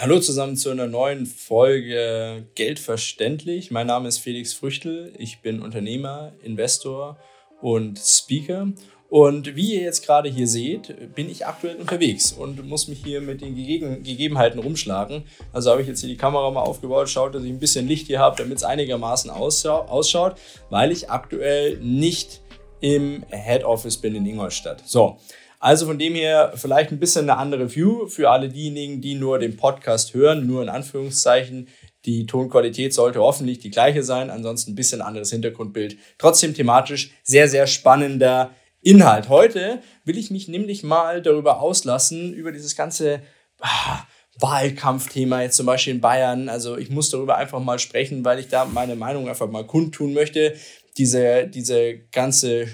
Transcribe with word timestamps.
Hallo 0.00 0.20
zusammen 0.20 0.56
zu 0.56 0.70
einer 0.70 0.86
neuen 0.86 1.26
Folge 1.26 2.46
Geld 2.54 2.78
verständlich. 2.78 3.72
Mein 3.72 3.88
Name 3.88 4.06
ist 4.06 4.18
Felix 4.18 4.54
Früchtel. 4.54 5.12
Ich 5.18 5.40
bin 5.42 5.60
Unternehmer, 5.60 6.34
Investor 6.44 7.18
und 7.60 7.98
Speaker. 7.98 8.68
Und 9.08 9.56
wie 9.56 9.74
ihr 9.74 9.82
jetzt 9.82 10.06
gerade 10.06 10.28
hier 10.28 10.46
seht, 10.46 11.14
bin 11.16 11.28
ich 11.28 11.46
aktuell 11.46 11.74
unterwegs 11.76 12.30
und 12.30 12.64
muss 12.68 12.86
mich 12.86 13.02
hier 13.04 13.20
mit 13.20 13.40
den 13.40 13.56
Gege 13.56 14.00
Gegebenheiten 14.00 14.60
rumschlagen. 14.60 15.24
Also 15.52 15.72
habe 15.72 15.82
ich 15.82 15.88
jetzt 15.88 15.98
hier 15.98 16.10
die 16.10 16.16
Kamera 16.16 16.48
mal 16.52 16.62
aufgebaut, 16.62 17.08
schaut, 17.08 17.34
dass 17.34 17.42
ich 17.42 17.50
ein 17.50 17.58
bisschen 17.58 17.88
Licht 17.88 18.06
hier 18.06 18.20
habe, 18.20 18.36
damit 18.36 18.58
es 18.58 18.64
einigermaßen 18.64 19.30
ausschaut, 19.30 20.36
weil 20.70 20.92
ich 20.92 21.10
aktuell 21.10 21.76
nicht 21.78 22.40
im 22.80 23.24
Head 23.30 23.64
Office 23.64 23.96
bin 23.96 24.14
in 24.14 24.24
Ingolstadt. 24.24 24.84
So, 24.86 25.18
also 25.58 25.86
von 25.86 25.98
dem 25.98 26.14
her 26.14 26.52
vielleicht 26.54 26.92
ein 26.92 27.00
bisschen 27.00 27.28
eine 27.28 27.38
andere 27.38 27.74
View 27.74 28.06
für 28.06 28.30
alle 28.30 28.48
diejenigen, 28.48 29.00
die 29.00 29.14
nur 29.14 29.38
den 29.38 29.56
Podcast 29.56 30.14
hören, 30.14 30.46
nur 30.46 30.62
in 30.62 30.68
Anführungszeichen. 30.68 31.68
Die 32.04 32.26
Tonqualität 32.26 32.94
sollte 32.94 33.20
hoffentlich 33.20 33.58
die 33.58 33.70
gleiche 33.70 34.02
sein, 34.04 34.30
ansonsten 34.30 34.72
ein 34.72 34.76
bisschen 34.76 35.02
anderes 35.02 35.30
Hintergrundbild. 35.30 35.96
Trotzdem 36.16 36.54
thematisch 36.54 37.10
sehr, 37.24 37.48
sehr 37.48 37.66
spannender 37.66 38.52
Inhalt. 38.80 39.28
Heute 39.28 39.82
will 40.04 40.16
ich 40.16 40.30
mich 40.30 40.46
nämlich 40.46 40.84
mal 40.84 41.20
darüber 41.20 41.60
auslassen, 41.60 42.32
über 42.32 42.52
dieses 42.52 42.76
ganze 42.76 43.22
ah, 43.60 44.06
Wahlkampfthema 44.38 45.42
jetzt 45.42 45.56
zum 45.56 45.66
Beispiel 45.66 45.94
in 45.94 46.00
Bayern. 46.00 46.48
Also 46.48 46.78
ich 46.78 46.90
muss 46.90 47.10
darüber 47.10 47.36
einfach 47.36 47.60
mal 47.60 47.80
sprechen, 47.80 48.24
weil 48.24 48.38
ich 48.38 48.48
da 48.48 48.64
meine 48.64 48.94
Meinung 48.94 49.28
einfach 49.28 49.50
mal 49.50 49.66
kundtun 49.66 50.14
möchte 50.14 50.54
diese, 50.98 51.46
diese 51.46 51.98
ganze, 52.10 52.66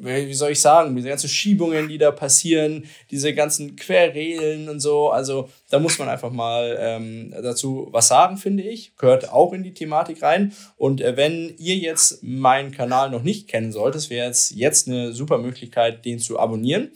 wie 0.00 0.34
soll 0.34 0.50
ich 0.50 0.60
sagen, 0.60 0.96
diese 0.96 1.08
ganzen 1.08 1.28
Schiebungen, 1.28 1.88
die 1.88 1.96
da 1.96 2.10
passieren, 2.10 2.84
diese 3.10 3.32
ganzen 3.34 3.76
Querregeln 3.76 4.68
und 4.68 4.80
so. 4.80 5.10
Also 5.10 5.48
da 5.70 5.78
muss 5.78 5.98
man 5.98 6.08
einfach 6.08 6.32
mal 6.32 6.76
ähm, 6.78 7.32
dazu 7.40 7.88
was 7.92 8.08
sagen, 8.08 8.36
finde 8.36 8.64
ich. 8.64 8.96
Gehört 8.96 9.32
auch 9.32 9.52
in 9.52 9.62
die 9.62 9.74
Thematik 9.74 10.22
rein. 10.22 10.52
Und 10.76 11.00
äh, 11.00 11.16
wenn 11.16 11.54
ihr 11.56 11.76
jetzt 11.76 12.22
meinen 12.22 12.72
Kanal 12.72 13.10
noch 13.10 13.22
nicht 13.22 13.48
kennen 13.48 13.70
solltet, 13.70 14.10
wäre 14.10 14.26
jetzt, 14.26 14.50
jetzt 14.50 14.88
eine 14.88 15.12
super 15.12 15.38
Möglichkeit, 15.38 16.04
den 16.04 16.18
zu 16.18 16.40
abonnieren 16.40 16.90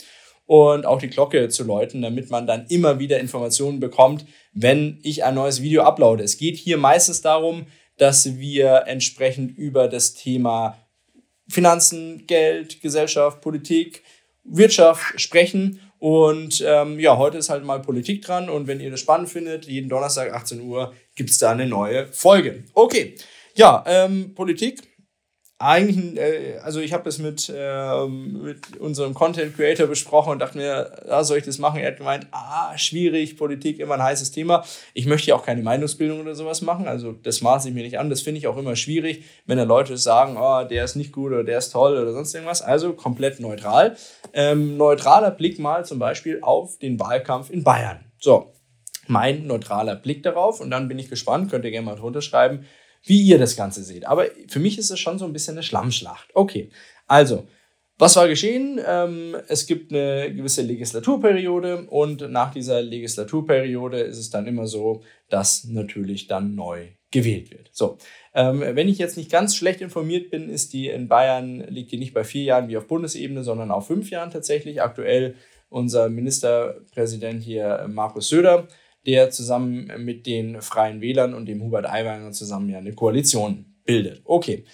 und 0.46 0.84
auch 0.84 0.98
die 1.00 1.08
Glocke 1.08 1.48
zu 1.48 1.64
läuten, 1.64 2.02
damit 2.02 2.30
man 2.30 2.46
dann 2.46 2.66
immer 2.68 2.98
wieder 2.98 3.20
Informationen 3.20 3.78
bekommt, 3.78 4.24
wenn 4.52 4.98
ich 5.02 5.24
ein 5.24 5.34
neues 5.34 5.62
Video 5.62 5.82
uploade. 5.82 6.24
Es 6.24 6.38
geht 6.38 6.56
hier 6.56 6.76
meistens 6.76 7.20
darum, 7.20 7.66
dass 7.96 8.38
wir 8.38 8.84
entsprechend 8.86 9.56
über 9.56 9.88
das 9.88 10.14
Thema 10.14 10.78
Finanzen, 11.48 12.26
Geld, 12.26 12.80
Gesellschaft, 12.80 13.40
Politik, 13.40 14.02
Wirtschaft 14.44 15.20
sprechen. 15.20 15.80
Und 15.98 16.62
ähm, 16.66 16.98
ja, 16.98 17.16
heute 17.16 17.38
ist 17.38 17.48
halt 17.48 17.64
mal 17.64 17.80
Politik 17.80 18.22
dran. 18.22 18.48
Und 18.48 18.66
wenn 18.66 18.80
ihr 18.80 18.90
das 18.90 19.00
spannend 19.00 19.28
findet, 19.28 19.66
jeden 19.66 19.88
Donnerstag 19.88 20.32
18 20.32 20.60
Uhr 20.60 20.94
gibt 21.14 21.30
es 21.30 21.38
da 21.38 21.52
eine 21.52 21.66
neue 21.66 22.08
Folge. 22.12 22.64
Okay, 22.74 23.14
ja, 23.54 23.82
ähm, 23.86 24.34
Politik 24.34 24.82
eigentlich, 25.58 26.18
äh, 26.18 26.58
also 26.62 26.80
ich 26.80 26.92
habe 26.92 27.04
das 27.04 27.18
mit, 27.18 27.50
äh, 27.54 28.06
mit 28.06 28.76
unserem 28.76 29.14
Content 29.14 29.56
Creator 29.56 29.86
besprochen 29.86 30.32
und 30.32 30.38
dachte 30.38 30.58
mir, 30.58 30.92
ja, 31.08 31.24
soll 31.24 31.38
ich 31.38 31.44
das 31.44 31.58
machen? 31.58 31.80
Er 31.80 31.92
hat 31.92 31.96
gemeint, 31.96 32.26
ah, 32.30 32.76
schwierig, 32.76 33.38
Politik, 33.38 33.78
immer 33.78 33.94
ein 33.94 34.02
heißes 34.02 34.32
Thema. 34.32 34.64
Ich 34.92 35.06
möchte 35.06 35.28
ja 35.28 35.34
auch 35.34 35.44
keine 35.44 35.62
Meinungsbildung 35.62 36.20
oder 36.20 36.34
sowas 36.34 36.60
machen, 36.60 36.86
also 36.86 37.12
das 37.12 37.40
maße 37.40 37.68
ich 37.68 37.74
mir 37.74 37.82
nicht 37.84 37.98
an. 37.98 38.10
Das 38.10 38.20
finde 38.20 38.38
ich 38.38 38.46
auch 38.46 38.58
immer 38.58 38.76
schwierig, 38.76 39.24
wenn 39.46 39.56
dann 39.56 39.68
Leute 39.68 39.96
sagen, 39.96 40.36
oh, 40.38 40.64
der 40.64 40.84
ist 40.84 40.96
nicht 40.96 41.12
gut 41.12 41.32
oder 41.32 41.44
der 41.44 41.58
ist 41.58 41.70
toll 41.70 41.96
oder 41.96 42.12
sonst 42.12 42.34
irgendwas. 42.34 42.60
Also 42.60 42.92
komplett 42.92 43.40
neutral. 43.40 43.96
Ähm, 44.34 44.76
neutraler 44.76 45.30
Blick 45.30 45.58
mal 45.58 45.86
zum 45.86 45.98
Beispiel 45.98 46.40
auf 46.42 46.78
den 46.78 47.00
Wahlkampf 47.00 47.48
in 47.48 47.64
Bayern. 47.64 48.04
So, 48.18 48.52
mein 49.06 49.46
neutraler 49.46 49.96
Blick 49.96 50.22
darauf 50.22 50.60
und 50.60 50.70
dann 50.70 50.88
bin 50.88 50.98
ich 50.98 51.08
gespannt, 51.08 51.50
könnt 51.50 51.64
ihr 51.64 51.70
gerne 51.70 51.86
mal 51.86 51.96
drunter 51.96 52.20
schreiben, 52.20 52.66
wie 53.02 53.20
ihr 53.20 53.38
das 53.38 53.56
Ganze 53.56 53.82
seht. 53.82 54.06
Aber 54.06 54.26
für 54.48 54.58
mich 54.58 54.78
ist 54.78 54.90
es 54.90 54.98
schon 54.98 55.18
so 55.18 55.24
ein 55.24 55.32
bisschen 55.32 55.54
eine 55.54 55.62
Schlammschlacht. 55.62 56.30
Okay, 56.34 56.70
also, 57.06 57.46
was 57.98 58.14
war 58.16 58.28
geschehen? 58.28 58.78
Ähm, 58.86 59.36
es 59.48 59.66
gibt 59.66 59.90
eine 59.90 60.34
gewisse 60.34 60.60
Legislaturperiode 60.62 61.86
und 61.88 62.30
nach 62.30 62.52
dieser 62.52 62.82
Legislaturperiode 62.82 64.00
ist 64.00 64.18
es 64.18 64.28
dann 64.28 64.46
immer 64.46 64.66
so, 64.66 65.02
dass 65.30 65.64
natürlich 65.64 66.26
dann 66.26 66.54
neu 66.54 66.88
gewählt 67.10 67.50
wird. 67.50 67.70
So, 67.72 67.96
ähm, 68.34 68.60
wenn 68.60 68.88
ich 68.88 68.98
jetzt 68.98 69.16
nicht 69.16 69.30
ganz 69.30 69.56
schlecht 69.56 69.80
informiert 69.80 70.30
bin, 70.30 70.50
ist 70.50 70.74
die 70.74 70.88
in 70.88 71.08
Bayern, 71.08 71.60
liegt 71.68 71.90
die 71.90 71.98
nicht 71.98 72.12
bei 72.12 72.24
vier 72.24 72.42
Jahren 72.42 72.68
wie 72.68 72.76
auf 72.76 72.86
Bundesebene, 72.86 73.42
sondern 73.42 73.70
auf 73.70 73.86
fünf 73.86 74.10
Jahren 74.10 74.30
tatsächlich. 74.30 74.82
Aktuell 74.82 75.36
unser 75.70 76.10
Ministerpräsident 76.10 77.42
hier, 77.42 77.86
Markus 77.88 78.28
Söder, 78.28 78.68
der 79.06 79.30
zusammen 79.30 79.90
mit 79.98 80.26
den 80.26 80.60
Freien 80.60 81.00
Wählern 81.00 81.34
und 81.34 81.46
dem 81.46 81.62
Hubert 81.62 81.88
Aiwanger 81.88 82.32
zusammen 82.32 82.68
ja 82.68 82.78
eine 82.78 82.94
Koalition 82.94 83.76
bildet. 83.84 84.20
Okay. 84.24 84.64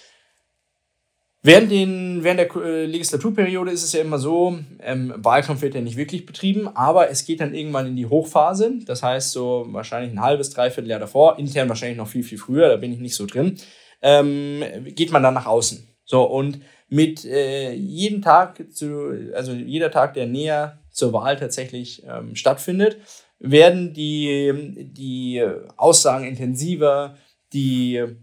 Während, 1.44 1.72
den, 1.72 2.22
während 2.22 2.38
der 2.38 2.54
äh, 2.54 2.86
Legislaturperiode 2.86 3.72
ist 3.72 3.82
es 3.82 3.92
ja 3.92 4.00
immer 4.00 4.18
so, 4.18 4.60
ähm, 4.80 5.12
Wahlkampf 5.16 5.60
wird 5.62 5.74
ja 5.74 5.80
nicht 5.80 5.96
wirklich 5.96 6.24
betrieben, 6.24 6.68
aber 6.68 7.10
es 7.10 7.24
geht 7.24 7.40
dann 7.40 7.52
irgendwann 7.52 7.88
in 7.88 7.96
die 7.96 8.06
Hochphase. 8.06 8.74
Das 8.86 9.02
heißt, 9.02 9.32
so 9.32 9.66
wahrscheinlich 9.70 10.12
ein 10.12 10.20
halbes, 10.20 10.50
dreiviertel 10.50 10.88
Jahr 10.88 11.00
davor, 11.00 11.40
intern 11.40 11.68
wahrscheinlich 11.68 11.98
noch 11.98 12.06
viel, 12.06 12.22
viel 12.22 12.38
früher, 12.38 12.68
da 12.68 12.76
bin 12.76 12.92
ich 12.92 13.00
nicht 13.00 13.16
so 13.16 13.26
drin, 13.26 13.58
ähm, 14.02 14.62
geht 14.94 15.10
man 15.10 15.24
dann 15.24 15.34
nach 15.34 15.46
außen. 15.46 15.88
So, 16.04 16.22
und 16.22 16.60
mit 16.88 17.24
äh, 17.24 17.72
jedem 17.72 18.22
Tag, 18.22 18.62
zu, 18.70 19.32
also 19.34 19.52
jeder 19.52 19.90
Tag, 19.90 20.14
der 20.14 20.26
näher 20.26 20.78
zur 20.90 21.12
Wahl 21.12 21.36
tatsächlich 21.36 22.04
ähm, 22.06 22.36
stattfindet, 22.36 22.98
werden 23.42 23.92
die, 23.92 24.72
die 24.78 25.44
Aussagen 25.76 26.24
intensiver, 26.24 27.16
die 27.52 27.96
äh, 27.96 28.14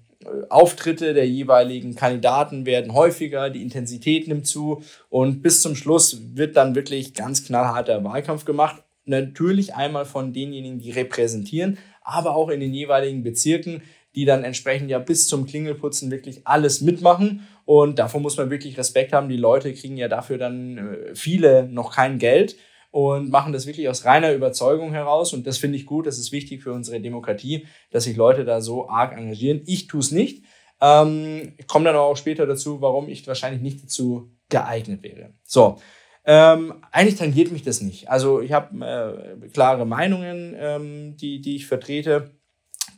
Auftritte 0.50 1.14
der 1.14 1.28
jeweiligen 1.28 1.94
Kandidaten 1.96 2.66
werden 2.66 2.94
häufiger, 2.94 3.50
die 3.50 3.62
Intensität 3.62 4.28
nimmt 4.28 4.48
zu 4.48 4.82
und 5.10 5.42
bis 5.42 5.62
zum 5.62 5.76
Schluss 5.76 6.22
wird 6.36 6.56
dann 6.56 6.74
wirklich 6.74 7.14
ganz 7.14 7.46
knallharter 7.46 8.04
Wahlkampf 8.04 8.46
gemacht. 8.46 8.82
Natürlich 9.06 9.76
einmal 9.76 10.06
von 10.06 10.32
denjenigen, 10.32 10.80
die 10.80 10.92
repräsentieren, 10.92 11.78
aber 12.02 12.36
auch 12.36 12.50
in 12.50 12.62
den 12.62 12.74
jeweiligen 12.74 13.22
Bezirken, 13.22 13.82
die 14.16 14.26
dann 14.26 14.44
entsprechend 14.44 14.90
ja 14.90 15.00
bis 15.00 15.28
zum 15.28 15.46
Klingelputzen 15.46 16.12
wirklich 16.12 16.48
alles 16.48 16.82
mitmachen. 16.82 17.48
Und 17.66 18.00
davor 18.00 18.22
muss 18.22 18.38
man 18.38 18.50
wirklich 18.50 18.78
Respekt 18.78 19.14
haben. 19.14 19.30
Die 19.30 19.38
Leute 19.38 19.74
kriegen 19.74 19.98
ja 19.98 20.08
dafür 20.08 20.38
dann 20.38 20.78
äh, 20.78 21.16
viele 21.16 21.68
noch 21.68 21.94
kein 21.94 22.20
Geld 22.20 22.56
und 22.92 23.30
machen 23.30 23.54
das 23.54 23.68
wirklich 23.68 23.90
aus 23.90 24.06
reiner 24.06 24.34
Überzeugung 24.34 24.92
heraus. 24.92 25.34
Und 25.34 25.46
das 25.46 25.58
finde 25.58 25.78
ich 25.78 25.86
gut, 25.86 26.08
das 26.08 26.18
ist 26.18 26.32
wichtig 26.32 26.64
für 26.64 26.74
unsere 26.74 27.00
Demokratie, 27.00 27.68
dass 27.92 28.06
sich 28.06 28.16
Leute 28.16 28.46
da 28.46 28.62
so 28.62 28.90
arg 28.90 29.18
engagieren. 29.18 29.62
Ich 29.66 29.88
tue 29.88 30.00
es 30.00 30.12
nicht. 30.12 30.44
Ähm, 30.82 31.54
komme 31.68 31.86
dann 31.86 31.96
auch 31.96 32.16
später 32.16 32.46
dazu, 32.48 32.82
warum 32.82 33.10
ich 33.10 33.28
wahrscheinlich 33.28 33.62
nicht 33.62 33.84
dazu 33.84 34.32
geeignet 34.50 35.04
wäre. 35.04 35.34
So, 35.44 35.78
ähm, 36.26 36.84
eigentlich 36.92 37.16
tangiert 37.16 37.52
mich 37.52 37.64
das 37.64 37.82
nicht. 37.82 38.10
Also 38.10 38.42
ich 38.42 38.54
habe 38.54 39.40
äh, 39.44 39.50
klare 39.50 39.86
Meinungen, 39.86 40.56
ähm, 40.58 41.18
die, 41.18 41.42
die 41.42 41.58
ich 41.58 41.68
vertrete, 41.68 42.32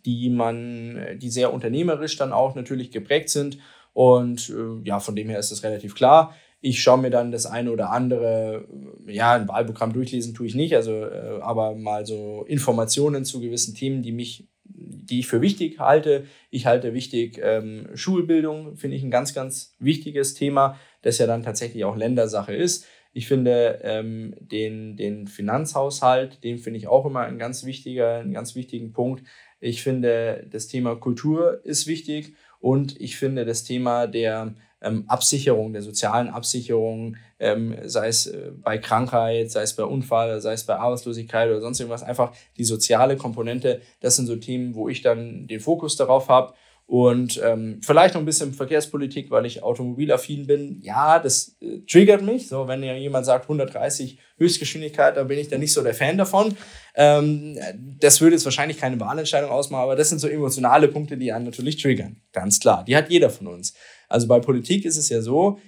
die 0.06 0.30
man, 0.30 1.18
die 1.18 1.30
sehr 1.30 1.54
unternehmerisch 1.54 2.18
dann 2.18 2.34
auch 2.34 2.56
natürlich 2.56 2.92
geprägt 2.92 3.30
sind. 3.30 3.58
Und 3.94 4.50
äh, 4.50 4.88
ja, 4.88 5.00
von 5.00 5.16
dem 5.16 5.30
her 5.30 5.40
ist 5.40 5.52
das 5.52 5.64
relativ 5.64 5.96
klar. 5.96 6.36
Ich 6.62 6.82
schaue 6.82 7.00
mir 7.00 7.10
dann 7.10 7.32
das 7.32 7.46
eine 7.46 7.72
oder 7.72 7.90
andere, 7.90 8.68
ja, 9.08 9.34
ein 9.34 9.48
Wahlprogramm 9.48 9.94
durchlesen 9.94 10.34
tue 10.34 10.46
ich 10.48 10.56
nicht, 10.56 10.76
also 10.76 10.92
äh, 10.94 11.40
aber 11.42 11.76
mal 11.76 12.06
so 12.06 12.46
Informationen 12.48 13.26
zu 13.26 13.42
gewissen 13.42 13.74
Themen, 13.74 14.04
die 14.04 14.12
mich, 14.12 14.48
die 14.64 15.20
ich 15.20 15.28
für 15.28 15.42
wichtig 15.42 15.80
halte. 15.80 16.26
Ich 16.52 16.68
halte 16.68 16.94
wichtig 16.94 17.40
ähm, 17.44 17.90
Schulbildung, 17.96 18.78
finde 18.78 18.96
ich 18.96 19.04
ein 19.04 19.12
ganz, 19.12 19.34
ganz 19.34 19.76
wichtiges 19.80 20.36
Thema, 20.36 20.78
das 21.02 21.18
ja 21.18 21.26
dann 21.26 21.44
tatsächlich 21.44 21.84
auch 21.84 21.96
Ländersache 21.96 22.54
ist. 22.56 22.86
Ich 23.14 23.28
finde 23.28 23.80
ähm, 23.84 24.36
den, 24.40 24.96
den 24.96 25.28
Finanzhaushalt, 25.28 26.44
den 26.44 26.60
finde 26.60 26.78
ich 26.78 26.88
auch 26.88 27.06
immer 27.06 27.22
ein 27.22 27.40
ganz 27.40 27.66
wichtiger, 27.66 28.20
einen 28.20 28.34
ganz 28.34 28.56
wichtigen 28.56 28.94
Punkt. 28.94 29.24
Ich 29.60 29.84
finde, 29.84 30.48
das 30.50 30.68
Thema 30.68 30.96
Kultur 30.96 31.60
ist 31.66 31.88
wichtig 31.88 32.34
und 32.60 33.00
ich 33.02 33.18
finde 33.18 33.46
das 33.46 33.64
Thema 33.64 34.08
der 34.08 34.56
ähm, 34.82 35.06
Absicherung, 35.08 35.74
der 35.74 35.82
sozialen 35.82 36.30
Absicherung, 36.30 37.18
ähm, 37.40 37.76
sei 37.84 38.08
es 38.08 38.28
äh, 38.28 38.52
bei 38.56 38.78
Krankheit, 38.78 39.52
sei 39.52 39.62
es 39.62 39.76
bei 39.76 39.84
Unfall, 39.84 40.42
sei 40.42 40.54
es 40.54 40.66
bei 40.66 40.76
Arbeitslosigkeit 40.76 41.50
oder 41.50 41.62
sonst 41.62 41.80
irgendwas, 41.80 42.04
einfach 42.04 42.34
die 42.58 42.64
soziale 42.64 43.18
Komponente, 43.18 43.82
das 44.00 44.16
sind 44.16 44.28
so 44.28 44.36
Themen, 44.36 44.76
wo 44.76 44.90
ich 44.90 45.02
dann 45.02 45.48
den 45.48 45.60
Fokus 45.60 45.96
darauf 45.96 46.30
habe. 46.30 46.54
Und 46.92 47.40
ähm, 47.42 47.80
vielleicht 47.82 48.16
noch 48.16 48.22
ein 48.22 48.26
bisschen 48.26 48.54
Verkehrspolitik, 48.54 49.32
weil 49.32 49.46
ich 49.46 49.64
automobilaffin 49.64 50.46
bin. 50.46 50.82
Ja, 50.82 51.20
das 51.20 51.56
äh, 51.62 51.80
triggert 51.90 52.22
mich. 52.22 52.50
So, 52.50 52.68
wenn 52.68 52.84
ja 52.84 52.94
jemand 52.96 53.26
sagt 53.26 53.46
130 53.46 54.18
Höchstgeschwindigkeit, 54.38 55.16
dann 55.16 55.30
bin 55.30 55.40
ich 55.40 55.48
da 55.48 55.58
nicht 55.58 55.72
so 55.72 55.84
der 55.84 55.94
Fan 55.94 56.18
davon. 56.18 56.54
Ähm, 56.96 57.58
das 58.02 58.20
würde 58.20 58.36
jetzt 58.36 58.44
wahrscheinlich 58.44 58.78
keine 58.78 59.00
Wahlentscheidung 59.00 59.52
ausmachen, 59.52 59.84
aber 59.84 59.96
das 59.96 60.10
sind 60.10 60.20
so 60.20 60.28
emotionale 60.28 60.90
Punkte, 60.90 61.16
die 61.16 61.32
einen 61.32 61.46
natürlich 61.46 61.82
triggern. 61.82 62.18
Ganz 62.34 62.60
klar. 62.60 62.84
Die 62.84 62.98
hat 62.98 63.10
jeder 63.10 63.30
von 63.30 63.48
uns. 63.48 63.74
Also 64.12 64.28
bei 64.28 64.40
Politik 64.40 64.86
ist 64.86 64.98
es 64.98 65.10
ja 65.10 65.22
so, 65.22 65.60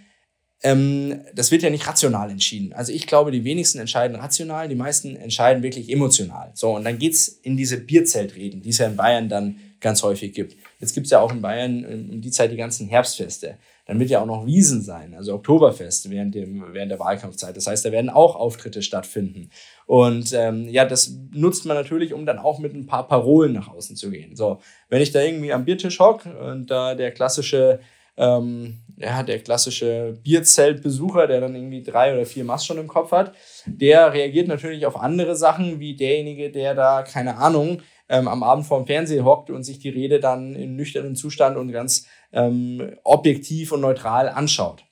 ähm, 0.63 1.21
das 1.35 1.51
wird 1.51 1.61
ja 1.61 1.69
nicht 1.69 1.87
rational 1.87 2.31
entschieden. 2.31 2.73
Also 2.73 2.93
ich 2.93 3.05
glaube, 3.05 3.31
die 3.31 3.43
wenigsten 3.43 3.79
entscheiden 3.79 4.15
rational, 4.15 4.69
die 4.69 4.75
meisten 4.75 5.15
entscheiden 5.15 5.61
wirklich 5.61 5.91
emotional. 5.91 6.51
So, 6.53 6.75
und 6.75 6.85
dann 6.85 6.97
geht's 6.97 7.27
in 7.27 7.57
diese 7.57 7.77
Bierzeltreden, 7.77 8.61
die 8.61 8.69
es 8.69 8.77
ja 8.77 8.87
in 8.87 8.95
Bayern 8.95 9.27
dann 9.27 9.57
ganz 9.81 10.01
häufig 10.01 10.33
gibt. 10.33 10.55
Jetzt 10.79 10.93
gibt's 10.93 11.09
ja 11.09 11.19
auch 11.19 11.33
in 11.33 11.41
Bayern 11.41 11.85
um 11.85 12.21
die 12.21 12.31
Zeit 12.31 12.51
die 12.51 12.55
ganzen 12.55 12.87
Herbstfeste. 12.87 13.57
Dann 13.85 13.99
wird 13.99 14.09
ja 14.09 14.21
auch 14.21 14.25
noch 14.25 14.45
Wiesen 14.45 14.81
sein, 14.81 15.13
also 15.13 15.33
Oktoberfest 15.33 16.09
während, 16.09 16.33
dem, 16.33 16.63
während 16.71 16.89
der 16.89 16.99
Wahlkampfzeit. 16.99 17.57
Das 17.57 17.67
heißt, 17.67 17.83
da 17.83 17.91
werden 17.91 18.09
auch 18.09 18.37
Auftritte 18.37 18.81
stattfinden. 18.81 19.49
Und 19.85 20.31
ähm, 20.31 20.69
ja, 20.69 20.85
das 20.85 21.13
nutzt 21.33 21.65
man 21.65 21.75
natürlich, 21.75 22.13
um 22.13 22.25
dann 22.25 22.39
auch 22.39 22.59
mit 22.59 22.73
ein 22.73 22.85
paar 22.85 23.05
Parolen 23.09 23.51
nach 23.51 23.67
außen 23.67 23.97
zu 23.97 24.09
gehen. 24.09 24.37
So, 24.37 24.61
wenn 24.87 25.01
ich 25.01 25.11
da 25.11 25.21
irgendwie 25.21 25.51
am 25.51 25.65
Biertisch 25.65 25.99
hock 25.99 26.25
und 26.25 26.71
da 26.71 26.95
der 26.95 27.11
klassische 27.11 27.81
ähm, 28.17 28.79
ja, 28.97 29.23
der 29.23 29.39
klassische 29.39 30.17
Bierzeltbesucher, 30.23 31.27
der 31.27 31.41
dann 31.41 31.55
irgendwie 31.55 31.81
drei 31.81 32.13
oder 32.13 32.25
vier 32.25 32.43
Mass 32.43 32.65
schon 32.65 32.77
im 32.77 32.87
Kopf 32.87 33.11
hat, 33.11 33.33
der 33.65 34.13
reagiert 34.13 34.47
natürlich 34.47 34.85
auf 34.85 34.99
andere 34.99 35.35
Sachen, 35.35 35.79
wie 35.79 35.95
derjenige, 35.95 36.51
der 36.51 36.75
da, 36.75 37.01
keine 37.01 37.37
Ahnung, 37.37 37.81
ähm, 38.09 38.27
am 38.27 38.43
Abend 38.43 38.65
vorm 38.65 38.85
Fernseher 38.85 39.25
hockt 39.25 39.49
und 39.49 39.63
sich 39.63 39.79
die 39.79 39.89
Rede 39.89 40.19
dann 40.19 40.55
in 40.55 40.75
nüchternen 40.75 41.15
Zustand 41.15 41.57
und 41.57 41.71
ganz 41.71 42.07
ähm, 42.31 42.95
objektiv 43.03 43.71
und 43.71 43.81
neutral 43.81 44.29
anschaut. 44.29 44.85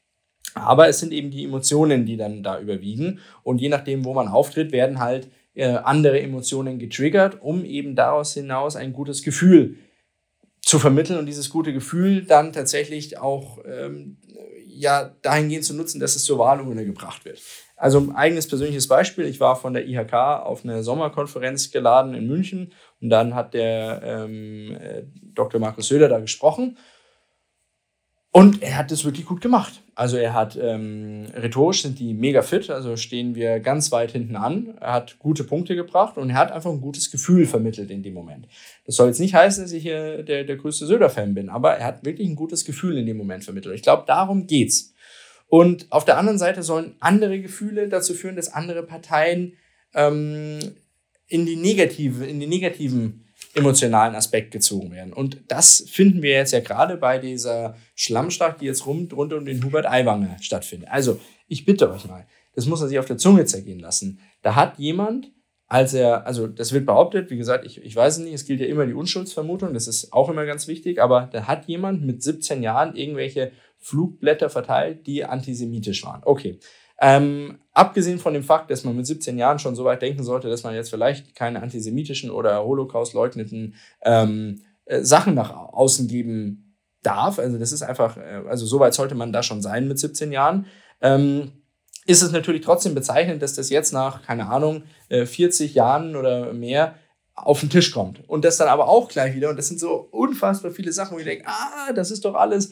Aber 0.53 0.87
es 0.87 0.99
sind 0.99 1.13
eben 1.13 1.31
die 1.31 1.45
Emotionen, 1.45 2.05
die 2.05 2.17
dann 2.17 2.43
da 2.43 2.59
überwiegen. 2.59 3.19
Und 3.43 3.61
je 3.61 3.69
nachdem, 3.69 4.03
wo 4.03 4.13
man 4.13 4.27
auftritt, 4.27 4.71
werden 4.71 4.99
halt 4.99 5.29
äh, 5.53 5.67
andere 5.67 6.19
Emotionen 6.19 6.79
getriggert, 6.79 7.41
um 7.41 7.63
eben 7.63 7.95
daraus 7.95 8.33
hinaus 8.33 8.75
ein 8.75 8.93
gutes 8.93 9.23
Gefühl 9.23 9.77
zu 10.71 10.79
vermitteln 10.79 11.19
und 11.19 11.25
dieses 11.25 11.49
gute 11.49 11.73
Gefühl 11.73 12.23
dann 12.23 12.53
tatsächlich 12.53 13.17
auch 13.17 13.59
ähm, 13.65 14.15
ja, 14.65 15.13
dahingehend 15.21 15.65
zu 15.65 15.75
nutzen, 15.75 15.99
dass 15.99 16.15
es 16.15 16.23
zur 16.23 16.39
Wahlurne 16.39 16.85
gebracht 16.85 17.25
wird. 17.25 17.41
Also 17.75 17.99
ein 17.99 18.15
eigenes 18.15 18.47
persönliches 18.47 18.87
Beispiel. 18.87 19.25
Ich 19.25 19.41
war 19.41 19.57
von 19.57 19.73
der 19.73 19.85
IHK 19.85 20.13
auf 20.13 20.63
eine 20.63 20.81
Sommerkonferenz 20.81 21.71
geladen 21.71 22.13
in 22.13 22.25
München 22.25 22.71
und 23.01 23.09
dann 23.09 23.35
hat 23.35 23.53
der 23.53 24.01
ähm, 24.01 24.77
äh, 24.79 25.03
Dr. 25.35 25.59
Markus 25.59 25.89
Söder 25.89 26.07
da 26.07 26.21
gesprochen 26.21 26.77
und 28.33 28.63
er 28.63 28.77
hat 28.77 28.91
das 28.91 29.03
wirklich 29.03 29.25
gut 29.25 29.41
gemacht. 29.41 29.81
Also 29.93 30.15
er 30.15 30.33
hat 30.33 30.57
ähm, 30.59 31.25
rhetorisch 31.35 31.81
sind 31.81 31.99
die 31.99 32.13
mega 32.13 32.41
fit, 32.41 32.69
also 32.69 32.95
stehen 32.95 33.35
wir 33.35 33.59
ganz 33.59 33.91
weit 33.91 34.11
hinten 34.11 34.37
an. 34.37 34.77
Er 34.79 34.93
hat 34.93 35.19
gute 35.19 35.43
Punkte 35.43 35.75
gebracht 35.75 36.17
und 36.17 36.29
er 36.29 36.37
hat 36.37 36.51
einfach 36.51 36.71
ein 36.71 36.79
gutes 36.79 37.11
Gefühl 37.11 37.45
vermittelt 37.45 37.91
in 37.91 38.03
dem 38.03 38.13
Moment. 38.13 38.47
Das 38.85 38.95
soll 38.95 39.07
jetzt 39.07 39.19
nicht 39.19 39.33
heißen, 39.33 39.65
dass 39.65 39.73
ich 39.73 39.83
hier 39.83 40.23
der, 40.23 40.45
der 40.45 40.55
größte 40.55 40.85
Söder-Fan 40.85 41.33
bin, 41.33 41.49
aber 41.49 41.73
er 41.73 41.85
hat 41.85 42.05
wirklich 42.05 42.27
ein 42.27 42.37
gutes 42.37 42.63
Gefühl 42.63 42.97
in 42.97 43.05
dem 43.05 43.17
Moment 43.17 43.43
vermittelt. 43.43 43.75
Ich 43.75 43.83
glaube, 43.83 44.05
darum 44.07 44.47
geht's. 44.47 44.93
Und 45.47 45.91
auf 45.91 46.05
der 46.05 46.17
anderen 46.17 46.39
Seite 46.39 46.63
sollen 46.63 46.95
andere 47.01 47.41
Gefühle 47.41 47.89
dazu 47.89 48.13
führen, 48.13 48.37
dass 48.37 48.53
andere 48.53 48.83
Parteien 48.83 49.57
ähm, 49.93 50.59
in 51.27 51.45
die 51.45 51.57
negative, 51.57 52.25
in 52.25 52.39
die 52.39 52.47
negativen 52.47 53.25
emotionalen 53.53 54.15
Aspekt 54.15 54.51
gezogen 54.51 54.91
werden. 54.91 55.13
Und 55.13 55.41
das 55.47 55.85
finden 55.89 56.21
wir 56.21 56.31
jetzt 56.31 56.53
ja 56.53 56.61
gerade 56.61 56.97
bei 56.97 57.17
dieser 57.17 57.75
Schlammschlacht, 57.95 58.61
die 58.61 58.65
jetzt 58.65 58.85
rund, 58.85 59.13
rund 59.13 59.33
um 59.33 59.45
den 59.45 59.63
Hubert 59.63 59.85
Aiwanger 59.85 60.37
stattfindet. 60.41 60.89
Also, 60.89 61.19
ich 61.47 61.65
bitte 61.65 61.91
euch 61.91 62.07
mal, 62.07 62.25
das 62.55 62.65
muss 62.65 62.79
man 62.79 62.89
sich 62.89 62.99
auf 62.99 63.05
der 63.05 63.17
Zunge 63.17 63.45
zergehen 63.45 63.79
lassen. 63.79 64.19
Da 64.41 64.55
hat 64.55 64.79
jemand, 64.79 65.31
als 65.67 65.93
er, 65.93 66.25
also 66.25 66.47
das 66.47 66.73
wird 66.73 66.85
behauptet, 66.85 67.29
wie 67.29 67.37
gesagt, 67.37 67.65
ich, 67.65 67.81
ich 67.81 67.95
weiß 67.95 68.17
es 68.17 68.23
nicht, 68.23 68.33
es 68.33 68.45
gilt 68.45 68.59
ja 68.59 68.67
immer 68.67 68.85
die 68.85 68.93
Unschuldsvermutung, 68.93 69.73
das 69.73 69.87
ist 69.87 70.11
auch 70.11 70.29
immer 70.29 70.45
ganz 70.45 70.67
wichtig, 70.67 71.01
aber 71.01 71.29
da 71.31 71.47
hat 71.47 71.65
jemand 71.67 72.05
mit 72.05 72.23
17 72.23 72.61
Jahren 72.61 72.95
irgendwelche 72.95 73.51
Flugblätter 73.77 74.49
verteilt, 74.49 75.07
die 75.07 75.23
antisemitisch 75.23 76.03
waren. 76.03 76.21
Okay, 76.25 76.59
ähm, 76.99 77.60
abgesehen 77.73 78.19
von 78.19 78.33
dem 78.33 78.43
Fakt, 78.43 78.69
dass 78.71 78.83
man 78.83 78.95
mit 78.95 79.05
17 79.05 79.37
Jahren 79.37 79.59
schon 79.59 79.75
so 79.75 79.85
weit 79.85 80.01
denken 80.01 80.23
sollte, 80.23 80.49
dass 80.49 80.63
man 80.63 80.73
jetzt 80.73 80.89
vielleicht 80.89 81.35
keine 81.35 81.61
antisemitischen 81.61 82.29
oder 82.29 82.63
Holocaust 82.63 83.13
leugnenden 83.13 83.75
ähm, 84.03 84.61
äh, 84.85 85.01
Sachen 85.03 85.33
nach 85.33 85.51
außen 85.51 86.07
geben 86.07 86.77
darf. 87.01 87.39
Also 87.39 87.57
das 87.57 87.71
ist 87.71 87.81
einfach, 87.81 88.17
äh, 88.17 88.43
also 88.47 88.65
so 88.65 88.79
weit 88.79 88.93
sollte 88.93 89.15
man 89.15 89.31
da 89.31 89.43
schon 89.43 89.61
sein 89.61 89.87
mit 89.87 89.99
17 89.99 90.31
Jahren. 90.31 90.65
Ähm, 91.01 91.51
ist 92.05 92.21
es 92.21 92.31
natürlich 92.31 92.61
trotzdem 92.61 92.95
bezeichnend, 92.95 93.41
dass 93.41 93.53
das 93.53 93.69
jetzt 93.69 93.93
nach, 93.93 94.23
keine 94.23 94.49
Ahnung, 94.49 94.83
äh, 95.09 95.25
40 95.25 95.75
Jahren 95.75 96.15
oder 96.15 96.51
mehr 96.53 96.95
auf 97.35 97.59
den 97.59 97.69
Tisch 97.69 97.91
kommt. 97.91 98.27
Und 98.27 98.43
das 98.43 98.57
dann 98.57 98.67
aber 98.67 98.87
auch 98.87 99.07
gleich 99.07 99.35
wieder, 99.35 99.49
und 99.49 99.57
das 99.57 99.67
sind 99.67 99.79
so 99.79 100.07
unfassbar 100.11 100.71
viele 100.71 100.91
Sachen, 100.91 101.15
wo 101.15 101.19
ich 101.19 101.25
denke, 101.25 101.45
ah, 101.47 101.93
das 101.93 102.11
ist 102.11 102.25
doch 102.25 102.35
alles, 102.35 102.67
äh, 102.69 102.71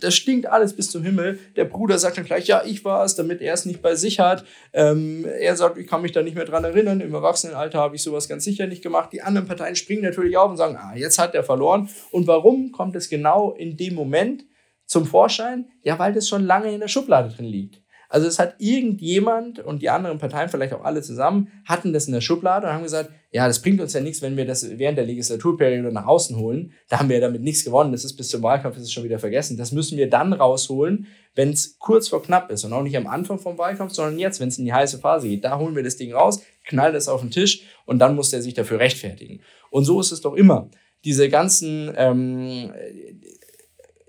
das 0.00 0.14
stinkt 0.14 0.46
alles 0.46 0.74
bis 0.74 0.90
zum 0.90 1.02
Himmel. 1.02 1.38
Der 1.56 1.64
Bruder 1.64 1.98
sagt 1.98 2.16
dann 2.16 2.24
gleich, 2.24 2.46
ja, 2.46 2.62
ich 2.64 2.84
war 2.84 3.04
es, 3.04 3.16
damit 3.16 3.40
er 3.40 3.54
es 3.54 3.66
nicht 3.66 3.82
bei 3.82 3.94
sich 3.94 4.20
hat. 4.20 4.44
Ähm, 4.72 5.24
er 5.24 5.56
sagt, 5.56 5.78
ich 5.78 5.86
kann 5.86 6.02
mich 6.02 6.12
da 6.12 6.22
nicht 6.22 6.36
mehr 6.36 6.44
dran 6.44 6.64
erinnern, 6.64 7.00
im 7.00 7.14
Erwachsenenalter 7.14 7.78
habe 7.78 7.96
ich 7.96 8.02
sowas 8.02 8.28
ganz 8.28 8.44
sicher 8.44 8.66
nicht 8.66 8.82
gemacht. 8.82 9.12
Die 9.12 9.22
anderen 9.22 9.46
Parteien 9.48 9.76
springen 9.76 10.02
natürlich 10.02 10.36
auf 10.36 10.50
und 10.50 10.56
sagen, 10.56 10.76
ah, 10.76 10.94
jetzt 10.94 11.18
hat 11.18 11.34
er 11.34 11.44
verloren. 11.44 11.88
Und 12.10 12.26
warum 12.26 12.72
kommt 12.72 12.96
es 12.96 13.08
genau 13.08 13.52
in 13.52 13.76
dem 13.76 13.94
Moment 13.94 14.44
zum 14.86 15.04
Vorschein? 15.04 15.66
Ja, 15.82 15.98
weil 15.98 16.12
das 16.12 16.28
schon 16.28 16.44
lange 16.44 16.72
in 16.72 16.80
der 16.80 16.88
Schublade 16.88 17.34
drin 17.34 17.46
liegt. 17.46 17.82
Also 18.10 18.26
es 18.26 18.38
hat 18.38 18.54
irgendjemand 18.58 19.58
und 19.58 19.82
die 19.82 19.90
anderen 19.90 20.18
Parteien, 20.18 20.48
vielleicht 20.48 20.72
auch 20.72 20.84
alle 20.84 21.02
zusammen, 21.02 21.48
hatten 21.66 21.92
das 21.92 22.06
in 22.06 22.14
der 22.14 22.22
Schublade 22.22 22.66
und 22.66 22.72
haben 22.72 22.82
gesagt, 22.82 23.10
ja, 23.30 23.46
das 23.46 23.60
bringt 23.60 23.82
uns 23.82 23.92
ja 23.92 24.00
nichts, 24.00 24.22
wenn 24.22 24.38
wir 24.38 24.46
das 24.46 24.78
während 24.78 24.96
der 24.96 25.04
Legislaturperiode 25.04 25.92
nach 25.92 26.06
außen 26.06 26.36
holen. 26.38 26.72
Da 26.88 26.98
haben 26.98 27.10
wir 27.10 27.16
ja 27.16 27.22
damit 27.22 27.42
nichts 27.42 27.64
gewonnen. 27.64 27.92
Das 27.92 28.04
ist 28.04 28.16
bis 28.16 28.28
zum 28.28 28.42
Wahlkampf 28.42 28.78
ist 28.78 28.92
schon 28.92 29.04
wieder 29.04 29.18
vergessen. 29.18 29.58
Das 29.58 29.72
müssen 29.72 29.98
wir 29.98 30.08
dann 30.08 30.32
rausholen, 30.32 31.06
wenn 31.34 31.50
es 31.50 31.78
kurz 31.78 32.08
vor 32.08 32.22
knapp 32.22 32.50
ist 32.50 32.64
und 32.64 32.72
auch 32.72 32.82
nicht 32.82 32.96
am 32.96 33.06
Anfang 33.06 33.38
vom 33.38 33.58
Wahlkampf, 33.58 33.92
sondern 33.92 34.18
jetzt, 34.18 34.40
wenn 34.40 34.48
es 34.48 34.58
in 34.58 34.64
die 34.64 34.72
heiße 34.72 34.98
Phase 34.98 35.28
geht. 35.28 35.44
Da 35.44 35.58
holen 35.58 35.76
wir 35.76 35.82
das 35.82 35.98
Ding 35.98 36.14
raus, 36.14 36.40
knallen 36.64 36.94
das 36.94 37.08
auf 37.08 37.20
den 37.20 37.30
Tisch 37.30 37.64
und 37.84 37.98
dann 37.98 38.16
muss 38.16 38.30
der 38.30 38.40
sich 38.40 38.54
dafür 38.54 38.78
rechtfertigen. 38.78 39.42
Und 39.70 39.84
so 39.84 40.00
ist 40.00 40.12
es 40.12 40.22
doch 40.22 40.34
immer. 40.34 40.70
Diese 41.04 41.28
ganzen 41.28 41.92
ähm, 41.96 42.72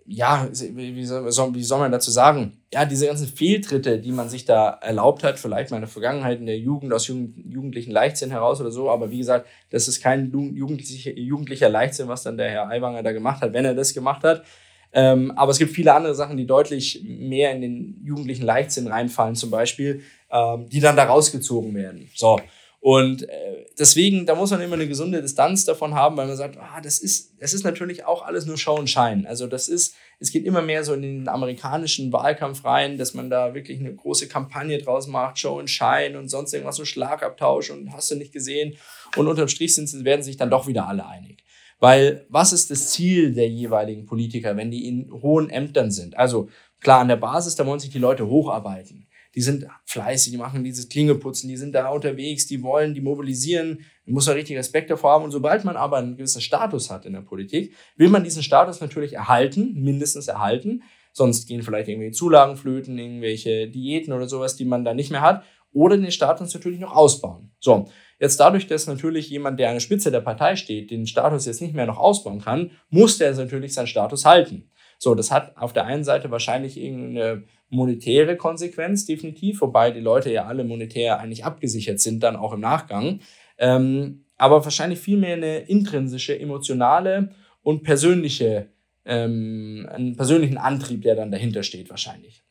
ja, 0.10 0.50
wie 0.52 1.06
soll, 1.06 1.54
wie 1.54 1.64
soll 1.64 1.80
man 1.80 1.92
dazu 1.92 2.10
sagen? 2.10 2.59
Ja, 2.72 2.86
diese 2.86 3.08
ganzen 3.08 3.28
Fehltritte, 3.28 4.00
die 4.00 4.12
man 4.12 4.30
sich 4.30 4.46
da 4.46 4.70
erlaubt 4.70 5.24
hat, 5.24 5.40
vielleicht 5.40 5.72
mal 5.72 5.78
in 5.78 5.82
der 5.82 5.90
Vergangenheit 5.90 6.40
in 6.40 6.46
der 6.46 6.60
Jugend 6.60 6.94
aus 6.94 7.08
jugendlichen 7.08 7.92
Leichtsinn 7.92 8.30
heraus 8.30 8.62
oder 8.62 8.70
so, 8.70 8.92
aber 8.92 9.10
wie 9.10 9.18
gesagt, 9.18 9.48
das 9.72 9.88
ist 9.88 10.04
kein 10.04 10.32
jugendlicher, 10.32 11.12
jugendlicher 11.18 11.68
Leichtsinn, 11.68 12.08
was 12.08 12.22
dann 12.22 12.38
der 12.38 12.52
Herr 12.52 12.68
Aiwanger 12.70 13.02
da 13.02 13.12
gemacht 13.12 13.42
hat, 13.42 13.54
wenn 13.54 13.66
er 13.66 13.74
das 13.74 13.96
gemacht 13.96 14.24
hat. 14.24 14.44
Ähm, 14.92 15.32
aber 15.36 15.52
es 15.52 15.58
gibt 15.58 15.72
viele 15.72 15.94
andere 15.94 16.16
Sachen, 16.16 16.38
die 16.38 16.46
deutlich 16.46 17.04
mehr 17.04 17.52
in 17.52 17.62
den 17.62 18.02
jugendlichen 18.04 18.44
Leichtsinn 18.44 18.88
reinfallen, 18.88 19.36
zum 19.36 19.52
Beispiel, 19.52 20.02
ähm, 20.32 20.68
die 20.70 20.80
dann 20.80 20.96
da 20.96 21.06
rausgezogen 21.06 21.74
werden. 21.76 22.10
So. 22.16 22.40
Und 22.82 23.28
äh, 23.28 23.66
deswegen, 23.78 24.26
da 24.26 24.36
muss 24.36 24.52
man 24.52 24.62
immer 24.62 24.76
eine 24.76 24.88
gesunde 24.88 25.22
Distanz 25.22 25.66
davon 25.66 25.96
haben, 25.96 26.16
weil 26.16 26.28
man 26.28 26.38
sagt, 26.38 26.58
ah, 26.58 26.80
das 26.82 27.00
ist, 27.00 27.34
das 27.42 27.54
ist 27.54 27.66
natürlich 27.66 28.06
auch 28.06 28.26
alles 28.26 28.46
nur 28.46 28.58
Show 28.58 28.76
und 28.76 28.90
Schein. 28.90 29.26
Also 29.26 29.48
das 29.48 29.68
ist, 29.68 29.96
es 30.20 30.32
geht 30.32 30.46
immer 30.46 30.62
mehr 30.62 30.86
so 30.86 30.94
in 30.94 31.02
den 31.02 31.28
amerikanischen 31.28 32.14
Wahlkampf 32.14 32.64
rein, 32.64 32.98
dass 32.98 33.14
man 33.14 33.30
da 33.30 33.54
wirklich 33.54 33.80
eine 33.80 33.94
große 33.94 34.30
Kampagne 34.30 34.78
draus 34.78 35.08
macht, 35.08 35.40
Show 35.40 35.60
und 35.60 35.70
Schein 35.70 36.16
und 36.16 36.30
sonst 36.30 36.54
irgendwas, 36.54 36.78
so 36.78 36.86
Schlagabtausch 36.86 37.70
und 37.70 37.92
hast 37.92 38.12
du 38.12 38.16
nicht 38.16 38.32
gesehen. 38.32 38.78
Und 39.18 39.28
unterm 39.28 39.50
Strich 39.50 39.76
sind, 39.76 40.06
werden 40.06 40.24
sich 40.24 40.38
dann 40.38 40.50
doch 40.50 40.68
wieder 40.68 40.88
alle 40.88 41.06
einig. 41.06 41.44
Weil 41.82 42.26
was 42.30 42.54
ist 42.54 42.72
das 42.72 42.92
Ziel 42.92 43.34
der 43.34 43.50
jeweiligen 43.50 44.06
Politiker, 44.06 44.56
wenn 44.56 44.72
die 44.72 44.88
in 44.88 45.12
hohen 45.22 45.50
Ämtern 45.50 45.92
sind? 45.92 46.18
Also 46.18 46.50
klar, 46.80 47.02
an 47.02 47.10
der 47.10 47.18
Basis, 47.18 47.56
da 47.56 47.66
wollen 47.66 47.80
sich 47.80 47.90
die 47.90 48.00
Leute 48.00 48.28
hocharbeiten 48.28 49.08
die 49.36 49.42
sind 49.42 49.68
fleißig, 49.86 50.32
die 50.32 50.38
machen 50.38 50.64
dieses 50.64 50.90
Klingeputzen, 50.90 51.50
die 51.50 51.58
sind 51.58 51.74
da 51.74 51.90
unterwegs, 51.90 52.48
die 52.48 52.64
wollen, 52.64 52.94
die 52.94 53.02
mobilisieren, 53.02 53.86
man 54.06 54.16
muss 54.16 54.26
da 54.26 54.32
richtig 54.32 54.58
Respekt 54.58 54.90
davor 54.90 55.12
haben. 55.12 55.24
Und 55.24 55.32
sobald 55.32 55.66
man 55.66 55.76
aber 55.76 55.98
einen 55.98 56.18
gewissen 56.18 56.42
Status 56.42 56.90
hat 56.90 57.06
in 57.06 57.14
der 57.14 57.22
Politik, 57.22 57.76
will 57.96 58.10
man 58.10 58.24
diesen 58.24 58.42
Status 58.42 58.82
natürlich 58.82 59.14
erhalten, 59.14 59.74
mindestens 59.76 60.28
erhalten. 60.28 60.82
Sonst 61.12 61.48
gehen 61.48 61.62
vielleicht 61.62 61.90
irgendwelche 61.90 62.18
Zulagen 62.18 62.56
flöten, 62.56 62.98
irgendwelche 62.98 63.68
Diäten 63.68 64.14
oder 64.14 64.28
sowas, 64.28 64.56
die 64.56 64.66
man 64.66 64.84
da 64.84 64.94
nicht 64.94 65.12
mehr 65.12 65.22
hat. 65.22 65.44
Oder 65.72 65.98
den 65.98 66.12
Status 66.12 66.54
natürlich 66.54 66.80
noch 66.80 66.96
ausbauen. 66.96 67.52
So, 67.60 67.88
jetzt 68.20 68.40
dadurch, 68.40 68.66
dass 68.66 68.88
natürlich 68.88 69.30
jemand, 69.30 69.60
der 69.60 69.70
an 69.70 69.76
der 69.76 69.82
Spitze 69.82 70.10
der 70.10 70.22
Partei 70.22 70.56
steht, 70.56 70.90
den 70.90 71.06
Status 71.06 71.46
jetzt 71.46 71.62
nicht 71.62 71.76
mehr 71.76 71.86
noch 71.86 72.00
ausbauen 72.00 72.42
kann, 72.42 72.72
muss 72.90 73.20
der 73.20 73.36
natürlich 73.36 73.76
seinen 73.76 73.86
Status 73.86 74.26
halten. 74.26 74.72
So, 75.00 75.16
das 75.16 75.32
hat 75.32 75.56
auf 75.58 75.72
der 75.72 75.86
einen 75.86 76.04
Seite 76.04 76.30
wahrscheinlich 76.30 76.78
irgendeine 76.78 77.44
monetäre 77.70 78.36
Konsequenz, 78.36 79.06
definitiv, 79.06 79.62
wobei 79.62 79.92
die 79.92 80.02
Leute 80.02 80.32
ja 80.32 80.46
alle 80.46 80.66
monetär 80.66 81.20
eigentlich 81.20 81.46
abgesichert 81.46 82.02
sind, 82.02 82.22
dann 82.22 82.36
auch 82.36 82.52
im 82.52 82.60
Nachgang. 82.60 83.22
Ähm, 83.58 84.26
aber 84.38 84.64
wahrscheinlich 84.64 85.00
vielmehr 85.00 85.36
eine 85.36 85.60
intrinsische, 85.60 86.38
emotionale 86.38 87.32
und 87.64 87.84
persönliche, 87.84 88.68
ähm, 89.06 89.88
einen 89.90 90.18
persönlichen 90.18 90.58
Antrieb, 90.58 91.04
der 91.04 91.16
dann 91.16 91.32
dahinter 91.32 91.64
steht, 91.64 91.90
wahrscheinlich. 91.90 92.44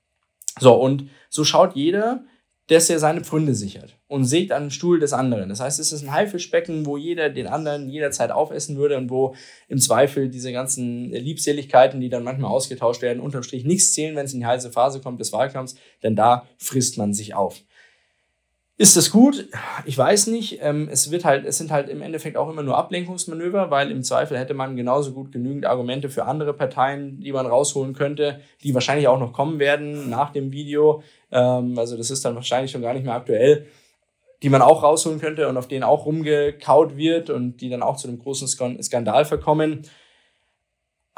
So, 0.58 0.74
und 0.74 1.08
so 1.28 1.44
schaut 1.44 1.76
jeder, 1.76 2.24
dass 2.68 2.90
er 2.90 2.98
seine 2.98 3.22
Pfründe 3.22 3.54
sichert 3.54 3.96
und 4.08 4.24
sägt 4.24 4.52
an 4.52 4.64
den 4.64 4.70
Stuhl 4.70 5.00
des 5.00 5.12
anderen. 5.12 5.48
Das 5.48 5.60
heißt, 5.60 5.80
es 5.80 5.90
ist 5.90 6.02
ein 6.02 6.12
Haifischbecken, 6.12 6.86
wo 6.86 6.96
jeder 6.96 7.30
den 7.30 7.46
anderen 7.46 7.88
jederzeit 7.88 8.30
aufessen 8.30 8.76
würde 8.76 8.98
und 8.98 9.10
wo 9.10 9.34
im 9.68 9.78
Zweifel 9.78 10.28
diese 10.28 10.52
ganzen 10.52 11.10
Liebseligkeiten, 11.10 12.00
die 12.00 12.10
dann 12.10 12.24
manchmal 12.24 12.50
ausgetauscht 12.50 13.02
werden, 13.02 13.20
unterm 13.20 13.42
Strich 13.42 13.64
nichts 13.64 13.94
zählen, 13.94 14.16
wenn 14.16 14.26
es 14.26 14.34
in 14.34 14.40
die 14.40 14.46
heiße 14.46 14.70
Phase 14.70 15.00
kommt 15.00 15.18
des 15.18 15.32
Wahlkampfs, 15.32 15.76
denn 16.02 16.14
da 16.14 16.46
frisst 16.58 16.98
man 16.98 17.14
sich 17.14 17.34
auf. 17.34 17.62
Ist 18.80 18.96
das 18.96 19.10
gut? 19.10 19.48
Ich 19.86 19.98
weiß 19.98 20.28
nicht. 20.28 20.60
Ähm, 20.62 20.88
es, 20.88 21.10
wird 21.10 21.24
halt, 21.24 21.44
es 21.44 21.58
sind 21.58 21.72
halt 21.72 21.88
im 21.88 22.00
Endeffekt 22.00 22.36
auch 22.36 22.48
immer 22.48 22.62
nur 22.62 22.78
Ablenkungsmanöver, 22.78 23.72
weil 23.72 23.90
im 23.90 24.04
Zweifel 24.04 24.38
hätte 24.38 24.54
man 24.54 24.76
genauso 24.76 25.12
gut 25.12 25.32
genügend 25.32 25.66
Argumente 25.66 26.08
für 26.08 26.26
andere 26.26 26.54
Parteien, 26.54 27.18
die 27.18 27.32
man 27.32 27.46
rausholen 27.46 27.92
könnte, 27.92 28.40
die 28.62 28.74
wahrscheinlich 28.74 29.08
auch 29.08 29.18
noch 29.18 29.32
kommen 29.32 29.58
werden 29.58 30.08
nach 30.08 30.30
dem 30.30 30.52
Video. 30.52 31.02
Ähm, 31.32 31.76
also 31.76 31.96
das 31.96 32.12
ist 32.12 32.24
dann 32.24 32.36
wahrscheinlich 32.36 32.70
schon 32.70 32.82
gar 32.82 32.94
nicht 32.94 33.04
mehr 33.04 33.16
aktuell, 33.16 33.66
die 34.44 34.48
man 34.48 34.62
auch 34.62 34.84
rausholen 34.84 35.18
könnte 35.18 35.48
und 35.48 35.56
auf 35.56 35.66
denen 35.66 35.82
auch 35.82 36.06
rumgekaut 36.06 36.96
wird 36.96 37.30
und 37.30 37.56
die 37.56 37.70
dann 37.70 37.82
auch 37.82 37.96
zu 37.96 38.06
einem 38.06 38.20
großen 38.20 38.46
Skandal 38.46 39.24
verkommen. 39.24 39.82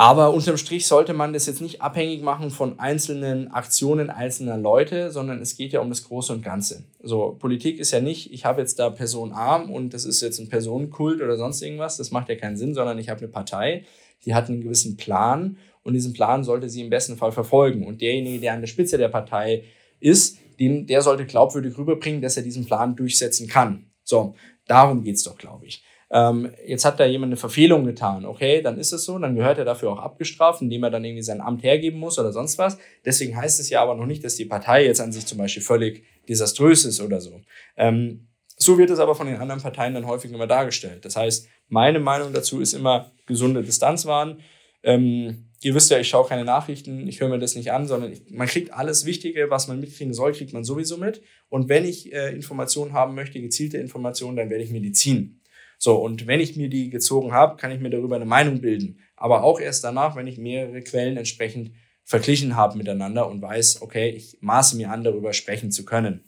Aber 0.00 0.32
unterm 0.32 0.56
Strich 0.56 0.86
sollte 0.86 1.12
man 1.12 1.34
das 1.34 1.44
jetzt 1.44 1.60
nicht 1.60 1.82
abhängig 1.82 2.22
machen 2.22 2.50
von 2.50 2.78
einzelnen 2.78 3.48
Aktionen 3.48 4.08
einzelner 4.08 4.56
Leute, 4.56 5.10
sondern 5.10 5.42
es 5.42 5.58
geht 5.58 5.74
ja 5.74 5.80
um 5.80 5.90
das 5.90 6.04
Große 6.04 6.32
und 6.32 6.42
Ganze. 6.42 6.84
So, 7.02 7.36
Politik 7.38 7.78
ist 7.78 7.90
ja 7.90 8.00
nicht, 8.00 8.32
ich 8.32 8.46
habe 8.46 8.62
jetzt 8.62 8.78
da 8.78 8.88
Person 8.88 9.34
A 9.34 9.56
und 9.56 9.92
das 9.92 10.06
ist 10.06 10.22
jetzt 10.22 10.38
ein 10.38 10.48
Personenkult 10.48 11.20
oder 11.20 11.36
sonst 11.36 11.60
irgendwas, 11.60 11.98
das 11.98 12.12
macht 12.12 12.30
ja 12.30 12.36
keinen 12.36 12.56
Sinn, 12.56 12.72
sondern 12.72 12.98
ich 12.98 13.10
habe 13.10 13.20
eine 13.20 13.28
Partei, 13.28 13.84
die 14.24 14.34
hat 14.34 14.48
einen 14.48 14.62
gewissen 14.62 14.96
Plan 14.96 15.58
und 15.82 15.92
diesen 15.92 16.14
Plan 16.14 16.44
sollte 16.44 16.70
sie 16.70 16.80
im 16.80 16.88
besten 16.88 17.18
Fall 17.18 17.32
verfolgen. 17.32 17.86
Und 17.86 18.00
derjenige, 18.00 18.40
der 18.40 18.54
an 18.54 18.62
der 18.62 18.68
Spitze 18.68 18.96
der 18.96 19.08
Partei 19.08 19.64
ist, 19.98 20.38
den, 20.58 20.86
der 20.86 21.02
sollte 21.02 21.26
glaubwürdig 21.26 21.76
rüberbringen, 21.76 22.22
dass 22.22 22.38
er 22.38 22.42
diesen 22.42 22.64
Plan 22.64 22.96
durchsetzen 22.96 23.48
kann. 23.48 23.90
So, 24.02 24.34
darum 24.66 25.04
geht's 25.04 25.24
doch, 25.24 25.36
glaube 25.36 25.66
ich 25.66 25.84
ähm, 26.12 26.50
jetzt 26.66 26.84
hat 26.84 26.98
da 26.98 27.06
jemand 27.06 27.30
eine 27.30 27.36
Verfehlung 27.36 27.84
getan, 27.84 28.24
okay, 28.24 28.62
dann 28.62 28.78
ist 28.78 28.92
es 28.92 29.04
so, 29.04 29.18
dann 29.18 29.36
gehört 29.36 29.58
er 29.58 29.64
dafür 29.64 29.92
auch 29.92 29.98
abgestraft, 29.98 30.60
indem 30.60 30.82
er 30.82 30.90
dann 30.90 31.04
irgendwie 31.04 31.22
sein 31.22 31.40
Amt 31.40 31.62
hergeben 31.62 32.00
muss 32.00 32.18
oder 32.18 32.32
sonst 32.32 32.58
was. 32.58 32.78
Deswegen 33.04 33.36
heißt 33.36 33.60
es 33.60 33.70
ja 33.70 33.80
aber 33.80 33.94
noch 33.94 34.06
nicht, 34.06 34.24
dass 34.24 34.34
die 34.34 34.44
Partei 34.44 34.84
jetzt 34.84 35.00
an 35.00 35.12
sich 35.12 35.26
zum 35.26 35.38
Beispiel 35.38 35.62
völlig 35.62 36.04
desaströs 36.28 36.84
ist 36.84 37.00
oder 37.00 37.20
so. 37.20 37.40
Ähm, 37.76 38.26
so 38.56 38.76
wird 38.76 38.90
es 38.90 38.98
aber 38.98 39.14
von 39.14 39.26
den 39.26 39.36
anderen 39.36 39.62
Parteien 39.62 39.94
dann 39.94 40.06
häufig 40.06 40.32
immer 40.32 40.46
dargestellt. 40.48 41.04
Das 41.04 41.16
heißt, 41.16 41.48
meine 41.68 42.00
Meinung 42.00 42.32
dazu 42.32 42.60
ist 42.60 42.74
immer 42.74 43.12
gesunde 43.26 43.62
Distanz 43.62 44.04
wahren. 44.04 44.40
Ähm, 44.82 45.50
ihr 45.62 45.74
wisst 45.74 45.90
ja, 45.90 45.98
ich 45.98 46.08
schaue 46.08 46.28
keine 46.28 46.44
Nachrichten, 46.44 47.06
ich 47.06 47.20
höre 47.20 47.28
mir 47.28 47.38
das 47.38 47.54
nicht 47.54 47.72
an, 47.72 47.86
sondern 47.86 48.12
ich, 48.12 48.22
man 48.30 48.48
kriegt 48.48 48.72
alles 48.72 49.06
Wichtige, 49.06 49.48
was 49.48 49.68
man 49.68 49.78
mitkriegen 49.78 50.12
soll, 50.12 50.32
kriegt 50.32 50.52
man 50.52 50.64
sowieso 50.64 50.96
mit. 50.96 51.22
Und 51.48 51.68
wenn 51.68 51.84
ich 51.84 52.12
äh, 52.12 52.34
Informationen 52.34 52.92
haben 52.92 53.14
möchte, 53.14 53.40
gezielte 53.40 53.78
Informationen, 53.78 54.36
dann 54.36 54.50
werde 54.50 54.64
ich 54.64 54.70
mir 54.70 54.80
die 54.80 54.92
ziehen. 54.92 55.39
So, 55.82 55.96
und 55.96 56.26
wenn 56.26 56.40
ich 56.40 56.56
mir 56.56 56.68
die 56.68 56.90
gezogen 56.90 57.32
habe, 57.32 57.56
kann 57.56 57.72
ich 57.72 57.80
mir 57.80 57.88
darüber 57.88 58.16
eine 58.16 58.26
Meinung 58.26 58.60
bilden. 58.60 59.00
Aber 59.16 59.42
auch 59.42 59.58
erst 59.58 59.82
danach, 59.82 60.14
wenn 60.14 60.26
ich 60.26 60.36
mehrere 60.36 60.82
Quellen 60.82 61.16
entsprechend 61.16 61.72
verglichen 62.04 62.54
habe 62.54 62.76
miteinander 62.76 63.26
und 63.30 63.40
weiß, 63.40 63.80
okay, 63.80 64.10
ich 64.10 64.36
maße 64.42 64.76
mir 64.76 64.90
an, 64.90 65.04
darüber 65.04 65.32
sprechen 65.32 65.70
zu 65.70 65.86
können. 65.86 66.24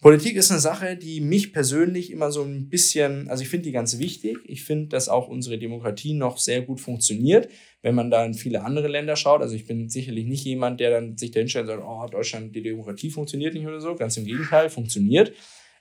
Politik 0.00 0.34
ist 0.34 0.50
eine 0.50 0.58
Sache, 0.58 0.96
die 0.96 1.20
mich 1.20 1.52
persönlich 1.52 2.10
immer 2.10 2.32
so 2.32 2.42
ein 2.42 2.68
bisschen, 2.68 3.28
also 3.28 3.44
ich 3.44 3.48
finde 3.48 3.66
die 3.66 3.72
ganz 3.72 4.00
wichtig. 4.00 4.38
Ich 4.46 4.64
finde, 4.64 4.88
dass 4.88 5.08
auch 5.08 5.28
unsere 5.28 5.58
Demokratie 5.58 6.14
noch 6.14 6.38
sehr 6.38 6.62
gut 6.62 6.80
funktioniert, 6.80 7.48
wenn 7.82 7.94
man 7.94 8.10
da 8.10 8.24
in 8.24 8.34
viele 8.34 8.64
andere 8.64 8.88
Länder 8.88 9.14
schaut. 9.14 9.42
Also 9.42 9.54
ich 9.54 9.64
bin 9.68 9.88
sicherlich 9.88 10.26
nicht 10.26 10.44
jemand, 10.44 10.80
der 10.80 10.90
dann 10.90 11.16
sich 11.16 11.30
dahin 11.30 11.48
stellt 11.48 11.68
und 11.68 11.76
sagt, 11.76 11.84
oh, 11.86 12.04
Deutschland, 12.10 12.56
die 12.56 12.62
Demokratie 12.62 13.10
funktioniert 13.10 13.54
nicht 13.54 13.64
oder 13.64 13.80
so. 13.80 13.94
Ganz 13.94 14.16
im 14.16 14.24
Gegenteil, 14.24 14.70
funktioniert. 14.70 15.32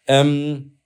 Ähm, 0.05 0.81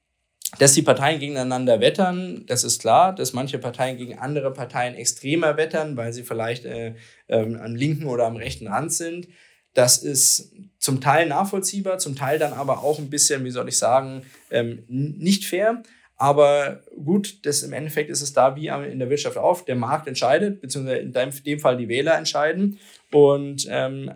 dass 0.60 0.74
die 0.74 0.82
Parteien 0.82 1.20
gegeneinander 1.20 1.80
wettern, 1.80 2.44
das 2.48 2.64
ist 2.64 2.82
klar, 2.82 3.14
dass 3.14 3.34
manche 3.34 3.60
Parteien 3.60 3.98
gegen 3.98 4.18
andere 4.20 4.52
Parteien 4.52 4.96
extremer 4.96 5.58
wettern, 5.58 5.98
weil 5.98 6.14
sie 6.14 6.24
vielleicht 6.24 6.66
äh, 6.66 6.96
ähm, 7.28 7.60
am 7.62 7.76
linken 7.76 8.06
oder 8.06 8.26
am 8.26 8.36
rechten 8.36 8.68
Rand 8.68 8.94
sind. 8.94 9.28
Das 9.74 9.98
ist 9.98 10.54
zum 10.80 11.02
Teil 11.02 11.28
nachvollziehbar, 11.28 11.98
zum 11.98 12.16
Teil 12.16 12.40
dann 12.40 12.54
aber 12.54 12.84
auch 12.84 13.00
ein 13.00 13.10
bisschen, 13.10 13.44
wie 13.44 13.52
soll 13.52 13.68
ich 13.68 13.78
sagen, 13.78 14.24
ähm, 14.50 14.84
nicht 14.88 15.46
fair. 15.46 15.84
Aber 16.18 16.82
gut, 17.04 17.46
das 17.46 17.62
im 17.64 17.74
Endeffekt 17.74 18.10
ist 18.10 18.22
es 18.22 18.32
da 18.32 18.56
wie 18.56 18.68
in 18.68 19.00
der 19.00 19.10
Wirtschaft 19.10 19.38
auch. 19.38 19.62
Der 19.62 19.76
Markt 19.76 20.08
entscheidet, 20.08 20.62
beziehungsweise 20.62 21.00
in 21.00 21.12
dem 21.12 21.60
Fall 21.60 21.76
die 21.76 21.90
Wähler 21.90 22.18
entscheiden. 22.18 22.80
Und 23.12 23.68
ähm, 23.70 24.14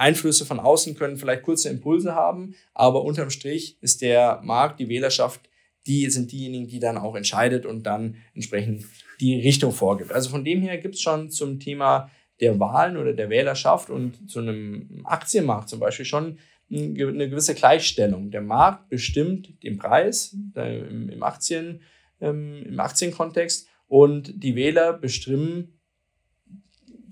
Einflüsse 0.00 0.46
von 0.46 0.58
außen 0.58 0.96
können 0.96 1.18
vielleicht 1.18 1.42
kurze 1.42 1.68
Impulse 1.68 2.14
haben, 2.14 2.54
aber 2.72 3.04
unterm 3.04 3.28
Strich 3.28 3.76
ist 3.82 4.00
der 4.00 4.40
Markt, 4.42 4.80
die 4.80 4.88
Wählerschaft 4.88 5.49
die 5.86 6.08
sind 6.10 6.32
diejenigen, 6.32 6.68
die 6.68 6.78
dann 6.78 6.98
auch 6.98 7.14
entscheidet 7.14 7.66
und 7.66 7.84
dann 7.84 8.16
entsprechend 8.34 8.84
die 9.20 9.40
Richtung 9.40 9.72
vorgibt. 9.72 10.12
Also 10.12 10.30
von 10.30 10.44
dem 10.44 10.62
her 10.62 10.78
gibt 10.78 10.94
es 10.94 11.00
schon 11.00 11.30
zum 11.30 11.58
Thema 11.58 12.10
der 12.40 12.58
Wahlen 12.58 12.96
oder 12.96 13.12
der 13.12 13.30
Wählerschaft 13.30 13.90
und 13.90 14.30
zu 14.30 14.40
einem 14.40 15.02
Aktienmarkt 15.04 15.68
zum 15.68 15.80
Beispiel 15.80 16.04
schon 16.04 16.38
eine 16.70 17.28
gewisse 17.28 17.54
Gleichstellung. 17.54 18.30
Der 18.30 18.42
Markt 18.42 18.88
bestimmt 18.88 19.62
den 19.62 19.76
Preis 19.76 20.36
äh, 20.54 20.78
im, 20.78 21.22
Aktien, 21.22 21.82
ähm, 22.20 22.64
im 22.64 22.78
Aktienkontext 22.78 23.68
und 23.88 24.42
die 24.42 24.54
Wähler 24.54 24.92
bestimmen 24.92 25.79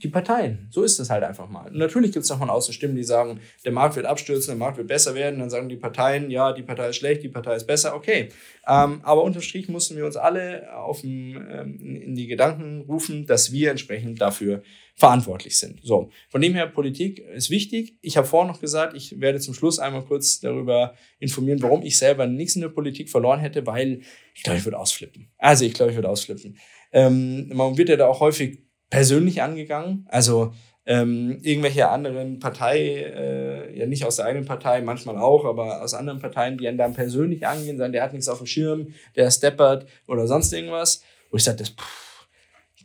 die 0.03 0.09
Parteien. 0.09 0.69
So 0.71 0.83
ist 0.83 0.99
es 0.99 1.11
halt 1.11 1.25
einfach 1.25 1.49
mal. 1.49 1.69
Und 1.69 1.77
natürlich 1.79 2.13
gibt 2.13 2.25
es 2.25 2.31
noch 2.31 2.39
von 2.39 2.51
außen 2.51 2.73
Stimmen, 2.73 2.97
die 2.97 3.05
sagen, 3.05 3.41
der 3.65 3.73
Markt 3.73 3.97
wird 3.97 4.07
abstürzen, 4.07 4.53
der 4.53 4.59
Markt 4.59 4.79
wird 4.79 4.89
besser 4.89 5.15
werden. 5.15 5.41
Dann 5.41 5.51
sagen 5.51 5.69
die 5.69 5.77
Parteien, 5.77 6.31
ja, 6.31 6.53
die 6.53 6.63
Partei 6.63 6.91
ist 6.91 6.97
schlecht, 6.97 7.23
die 7.23 7.29
Partei 7.29 7.57
ist 7.57 7.67
besser. 7.67 7.95
Okay. 7.95 8.29
Ähm, 8.67 9.01
aber 9.03 9.23
unterm 9.23 9.43
Strich 9.43 9.69
mussten 9.69 9.97
wir 9.97 10.07
uns 10.07 10.17
alle 10.17 10.75
auf 10.75 11.01
dem, 11.01 11.37
ähm, 11.51 11.81
in 11.81 12.15
die 12.15 12.27
Gedanken 12.27 12.83
rufen, 12.83 13.27
dass 13.27 13.53
wir 13.53 13.71
entsprechend 13.71 14.21
dafür 14.21 14.63
verantwortlich 14.95 15.59
sind. 15.59 15.81
So, 15.83 16.11
von 16.29 16.41
dem 16.41 16.55
her, 16.55 16.67
Politik 16.67 17.21
ist 17.21 17.51
wichtig. 17.51 17.97
Ich 18.03 18.17
habe 18.17 18.27
vorhin 18.27 18.51
noch 18.51 18.61
gesagt, 18.61 18.97
ich 18.97 19.21
werde 19.21 19.39
zum 19.39 19.55
Schluss 19.55 19.79
einmal 19.79 20.05
kurz 20.05 20.41
darüber 20.41 20.95
informieren, 21.19 21.63
warum 21.63 21.83
ich 21.83 21.99
selber 21.99 22.27
nichts 22.27 22.57
in 22.57 22.63
der 22.63 22.69
Politik 22.69 23.09
verloren 23.09 23.41
hätte, 23.41 23.67
weil 23.67 24.01
ich 24.35 24.43
glaube, 24.43 24.59
ich 24.59 24.65
würde 24.65 24.79
ausflippen. 24.79 25.31
Also 25.39 25.65
ich 25.65 25.75
glaube, 25.75 25.93
ich 25.93 25.97
würde 25.97 26.09
ausflippen. 26.09 26.59
Ähm, 26.93 27.49
man 27.49 27.77
wird 27.77 27.89
ja 27.89 27.97
da 27.97 28.07
auch 28.07 28.21
häufig 28.21 28.68
persönlich 28.91 29.43
angegangen. 29.43 30.07
Also 30.09 30.53
ähm, 30.87 31.39
irgendwelche 31.43 31.89
anderen 31.91 32.39
Partei, 32.39 32.79
äh, 32.79 33.79
ja 33.79 33.87
nicht 33.87 34.05
aus 34.05 34.17
der 34.17 34.25
eigenen 34.25 34.47
Partei, 34.47 34.81
manchmal 34.81 35.19
auch, 35.19 35.45
aber 35.45 35.83
aus 35.83 35.93
anderen 35.93 36.19
Parteien, 36.19 36.57
die 36.57 36.67
einen 36.67 36.79
dann 36.79 36.95
persönlich 36.95 37.47
angehen, 37.47 37.77
sagen, 37.77 37.93
der 37.93 38.03
hat 38.03 38.15
nichts 38.15 38.29
auf 38.29 38.39
dem 38.39 38.47
Schirm, 38.47 38.95
der 39.15 39.31
steppert 39.31 39.87
oder 40.07 40.27
sonst 40.27 40.53
irgendwas. 40.53 41.03
Wo 41.31 41.37
ich 41.37 41.45
sage, 41.45 41.59
das, 41.59 41.75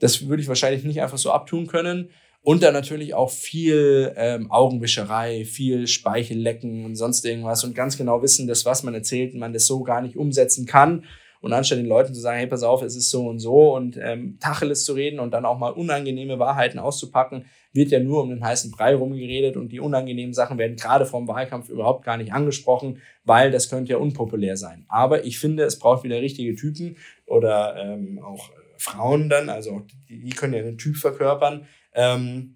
das 0.01 0.27
würde 0.27 0.41
ich 0.41 0.49
wahrscheinlich 0.49 0.83
nicht 0.83 1.01
einfach 1.01 1.17
so 1.17 1.31
abtun 1.31 1.67
können. 1.67 2.09
Und 2.41 2.61
dann 2.61 2.73
natürlich 2.73 3.13
auch 3.13 3.31
viel 3.31 4.11
ähm, 4.17 4.51
Augenwischerei, 4.51 5.45
viel 5.45 5.87
Speichellecken 5.87 6.83
und 6.83 6.97
sonst 6.97 7.23
irgendwas 7.23 7.63
und 7.63 7.73
ganz 7.73 7.97
genau 7.97 8.21
wissen, 8.21 8.47
dass 8.47 8.65
was 8.65 8.83
man 8.83 8.93
erzählt, 8.93 9.33
man 9.33 9.53
das 9.53 9.65
so 9.65 9.81
gar 9.81 10.01
nicht 10.01 10.17
umsetzen 10.17 10.65
kann 10.65 11.05
und 11.43 11.51
anstatt 11.51 11.77
den 11.77 11.87
Leuten 11.87 12.13
zu 12.13 12.21
sagen, 12.21 12.37
hey, 12.37 12.47
pass 12.47 12.63
auf, 12.63 12.81
es 12.83 12.95
ist 12.95 13.11
so 13.11 13.27
und 13.27 13.39
so 13.39 13.75
und 13.75 13.99
ähm, 14.01 14.37
Tacheles 14.39 14.85
zu 14.85 14.93
reden 14.93 15.19
und 15.19 15.31
dann 15.31 15.43
auch 15.43 15.57
mal 15.59 15.71
unangenehme 15.73 16.39
Wahrheiten 16.39 16.79
auszupacken, 16.79 17.47
wird 17.73 17.91
ja 17.91 17.99
nur 17.99 18.23
um 18.23 18.29
den 18.29 18.45
heißen 18.45 18.71
Brei 18.71 18.95
rumgeredet 18.95 19.57
und 19.57 19.73
die 19.73 19.81
unangenehmen 19.81 20.33
Sachen 20.33 20.57
werden 20.57 20.77
gerade 20.77 21.05
vom 21.05 21.27
Wahlkampf 21.27 21.67
überhaupt 21.67 22.05
gar 22.05 22.15
nicht 22.15 22.31
angesprochen, 22.31 23.01
weil 23.25 23.51
das 23.51 23.69
könnte 23.69 23.91
ja 23.91 23.97
unpopulär 23.97 24.55
sein. 24.55 24.85
Aber 24.87 25.25
ich 25.25 25.37
finde, 25.37 25.63
es 25.63 25.79
braucht 25.79 26.05
wieder 26.05 26.21
richtige 26.21 26.55
Typen 26.55 26.95
oder 27.25 27.75
ähm, 27.75 28.19
auch 28.23 28.49
Frauen 28.77 29.27
dann, 29.27 29.49
also 29.49 29.81
die, 30.07 30.21
die 30.21 30.29
können 30.29 30.53
ja 30.53 30.61
einen 30.61 30.77
Typ 30.77 30.95
verkörpern, 30.95 31.67
ähm, 31.93 32.55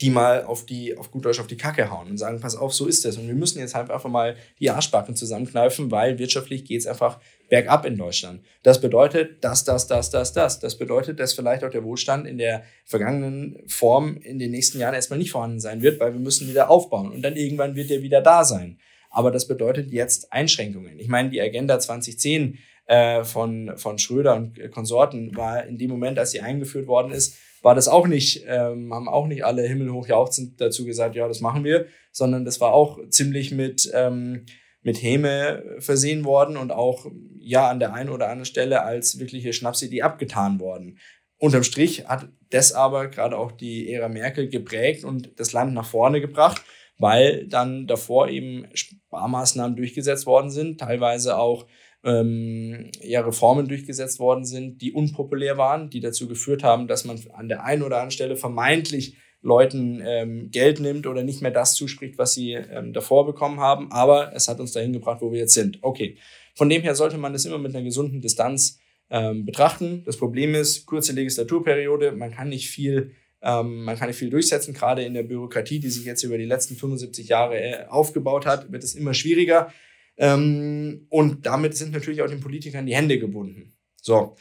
die 0.00 0.10
mal 0.10 0.44
auf 0.44 0.66
die, 0.66 0.96
auf 0.96 1.10
gut 1.10 1.24
Deutsch 1.24 1.38
auf 1.38 1.46
die 1.46 1.56
Kacke 1.56 1.90
hauen 1.90 2.08
und 2.08 2.18
sagen, 2.18 2.40
pass 2.40 2.56
auf, 2.56 2.74
so 2.74 2.86
ist 2.86 3.04
es. 3.04 3.16
Und 3.18 3.28
wir 3.28 3.34
müssen 3.34 3.60
jetzt 3.60 3.74
halt 3.74 3.90
einfach 3.90 4.08
mal 4.08 4.36
die 4.58 4.70
Arschbacken 4.70 5.14
zusammenkneifen, 5.14 5.90
weil 5.90 6.18
wirtschaftlich 6.18 6.64
geht 6.64 6.80
es 6.80 6.86
einfach 6.86 7.20
bergab 7.48 7.84
in 7.84 7.96
Deutschland. 7.96 8.42
Das 8.62 8.80
bedeutet 8.80 9.44
das, 9.44 9.64
das, 9.64 9.86
das, 9.86 10.10
das, 10.10 10.32
das. 10.32 10.58
Das 10.58 10.78
bedeutet, 10.78 11.20
dass 11.20 11.34
vielleicht 11.34 11.62
auch 11.62 11.70
der 11.70 11.84
Wohlstand 11.84 12.26
in 12.26 12.38
der 12.38 12.64
vergangenen 12.84 13.62
Form 13.68 14.16
in 14.16 14.38
den 14.38 14.50
nächsten 14.50 14.80
Jahren 14.80 14.94
erstmal 14.94 15.18
nicht 15.18 15.30
vorhanden 15.30 15.60
sein 15.60 15.82
wird, 15.82 16.00
weil 16.00 16.12
wir 16.12 16.20
müssen 16.20 16.48
wieder 16.48 16.70
aufbauen 16.70 17.12
und 17.12 17.22
dann 17.22 17.36
irgendwann 17.36 17.76
wird 17.76 17.90
er 17.90 18.02
wieder 18.02 18.22
da 18.22 18.44
sein. 18.44 18.78
Aber 19.10 19.30
das 19.30 19.46
bedeutet 19.46 19.92
jetzt 19.92 20.32
Einschränkungen. 20.32 20.98
Ich 20.98 21.08
meine, 21.08 21.28
die 21.28 21.40
Agenda 21.40 21.78
2010 21.78 22.58
äh, 22.92 23.24
von, 23.24 23.72
von 23.76 23.98
Schröder 23.98 24.36
und 24.36 24.70
Konsorten 24.70 25.34
war 25.34 25.64
in 25.64 25.78
dem 25.78 25.88
Moment, 25.88 26.18
als 26.18 26.32
sie 26.32 26.42
eingeführt 26.42 26.86
worden 26.86 27.10
ist, 27.10 27.38
war 27.62 27.74
das 27.74 27.88
auch 27.88 28.06
nicht, 28.06 28.44
ähm, 28.46 28.92
haben 28.92 29.08
auch 29.08 29.26
nicht 29.26 29.46
alle 29.46 29.62
himmelhoch 29.62 30.08
jauchzend 30.08 30.60
dazu 30.60 30.84
gesagt, 30.84 31.14
ja, 31.14 31.26
das 31.26 31.40
machen 31.40 31.64
wir, 31.64 31.86
sondern 32.10 32.44
das 32.44 32.60
war 32.60 32.74
auch 32.74 32.98
ziemlich 33.08 33.50
mit, 33.50 33.90
ähm, 33.94 34.44
mit 34.82 35.02
Häme 35.02 35.64
versehen 35.78 36.26
worden 36.26 36.58
und 36.58 36.70
auch 36.70 37.06
ja 37.38 37.70
an 37.70 37.80
der 37.80 37.94
einen 37.94 38.10
oder 38.10 38.26
anderen 38.26 38.44
Stelle 38.44 38.82
als 38.82 39.18
wirkliche 39.18 39.54
Schnapsidee 39.54 40.02
abgetan 40.02 40.60
worden. 40.60 40.98
Unterm 41.38 41.62
Strich 41.62 42.06
hat 42.08 42.28
das 42.50 42.74
aber 42.74 43.08
gerade 43.08 43.38
auch 43.38 43.52
die 43.52 43.90
Ära 43.90 44.10
Merkel 44.10 44.50
geprägt 44.50 45.04
und 45.04 45.40
das 45.40 45.54
Land 45.54 45.72
nach 45.72 45.86
vorne 45.86 46.20
gebracht, 46.20 46.60
weil 46.98 47.46
dann 47.46 47.86
davor 47.86 48.28
eben 48.28 48.66
Sparmaßnahmen 48.74 49.76
durchgesetzt 49.76 50.26
worden 50.26 50.50
sind, 50.50 50.78
teilweise 50.78 51.38
auch 51.38 51.66
ähm, 52.04 52.90
ja, 53.00 53.20
Reformen 53.20 53.68
durchgesetzt 53.68 54.18
worden 54.18 54.44
sind, 54.44 54.82
die 54.82 54.92
unpopulär 54.92 55.56
waren, 55.56 55.90
die 55.90 56.00
dazu 56.00 56.28
geführt 56.28 56.62
haben, 56.62 56.88
dass 56.88 57.04
man 57.04 57.20
an 57.32 57.48
der 57.48 57.64
einen 57.64 57.82
oder 57.82 57.96
anderen 57.96 58.10
Stelle 58.10 58.36
vermeintlich 58.36 59.16
Leuten 59.42 60.00
ähm, 60.04 60.50
Geld 60.50 60.80
nimmt 60.80 61.06
oder 61.06 61.24
nicht 61.24 61.42
mehr 61.42 61.50
das 61.50 61.74
zuspricht, 61.74 62.16
was 62.16 62.32
sie 62.32 62.52
ähm, 62.52 62.92
davor 62.92 63.26
bekommen 63.26 63.60
haben. 63.60 63.90
Aber 63.90 64.32
es 64.34 64.48
hat 64.48 64.60
uns 64.60 64.72
dahin 64.72 64.92
gebracht, 64.92 65.20
wo 65.20 65.32
wir 65.32 65.40
jetzt 65.40 65.54
sind. 65.54 65.78
Okay. 65.82 66.16
Von 66.54 66.68
dem 66.68 66.82
her 66.82 66.94
sollte 66.94 67.18
man 67.18 67.32
das 67.32 67.44
immer 67.44 67.58
mit 67.58 67.74
einer 67.74 67.84
gesunden 67.84 68.20
Distanz 68.20 68.78
ähm, 69.10 69.44
betrachten. 69.44 70.02
Das 70.04 70.16
Problem 70.16 70.54
ist, 70.54 70.86
kurze 70.86 71.12
Legislaturperiode, 71.12 72.12
man 72.12 72.30
kann 72.30 72.50
nicht 72.50 72.70
viel, 72.70 73.12
ähm, 73.42 73.84
man 73.84 73.96
kann 73.98 74.08
nicht 74.08 74.18
viel 74.18 74.30
durchsetzen, 74.30 74.74
gerade 74.74 75.02
in 75.02 75.14
der 75.14 75.24
Bürokratie, 75.24 75.80
die 75.80 75.90
sich 75.90 76.04
jetzt 76.04 76.22
über 76.22 76.38
die 76.38 76.44
letzten 76.44 76.76
75 76.76 77.28
Jahre 77.28 77.60
äh, 77.60 77.86
aufgebaut 77.88 78.46
hat, 78.46 78.70
wird 78.70 78.84
es 78.84 78.94
immer 78.94 79.14
schwieriger. 79.14 79.72
Ähm, 80.16 81.06
und 81.08 81.46
damit 81.46 81.76
sind 81.76 81.92
natürlich 81.92 82.22
auch 82.22 82.28
den 82.28 82.40
Politikern 82.40 82.86
die 82.86 82.94
Hände 82.94 83.18
gebunden. 83.18 83.72
So. 84.00 84.36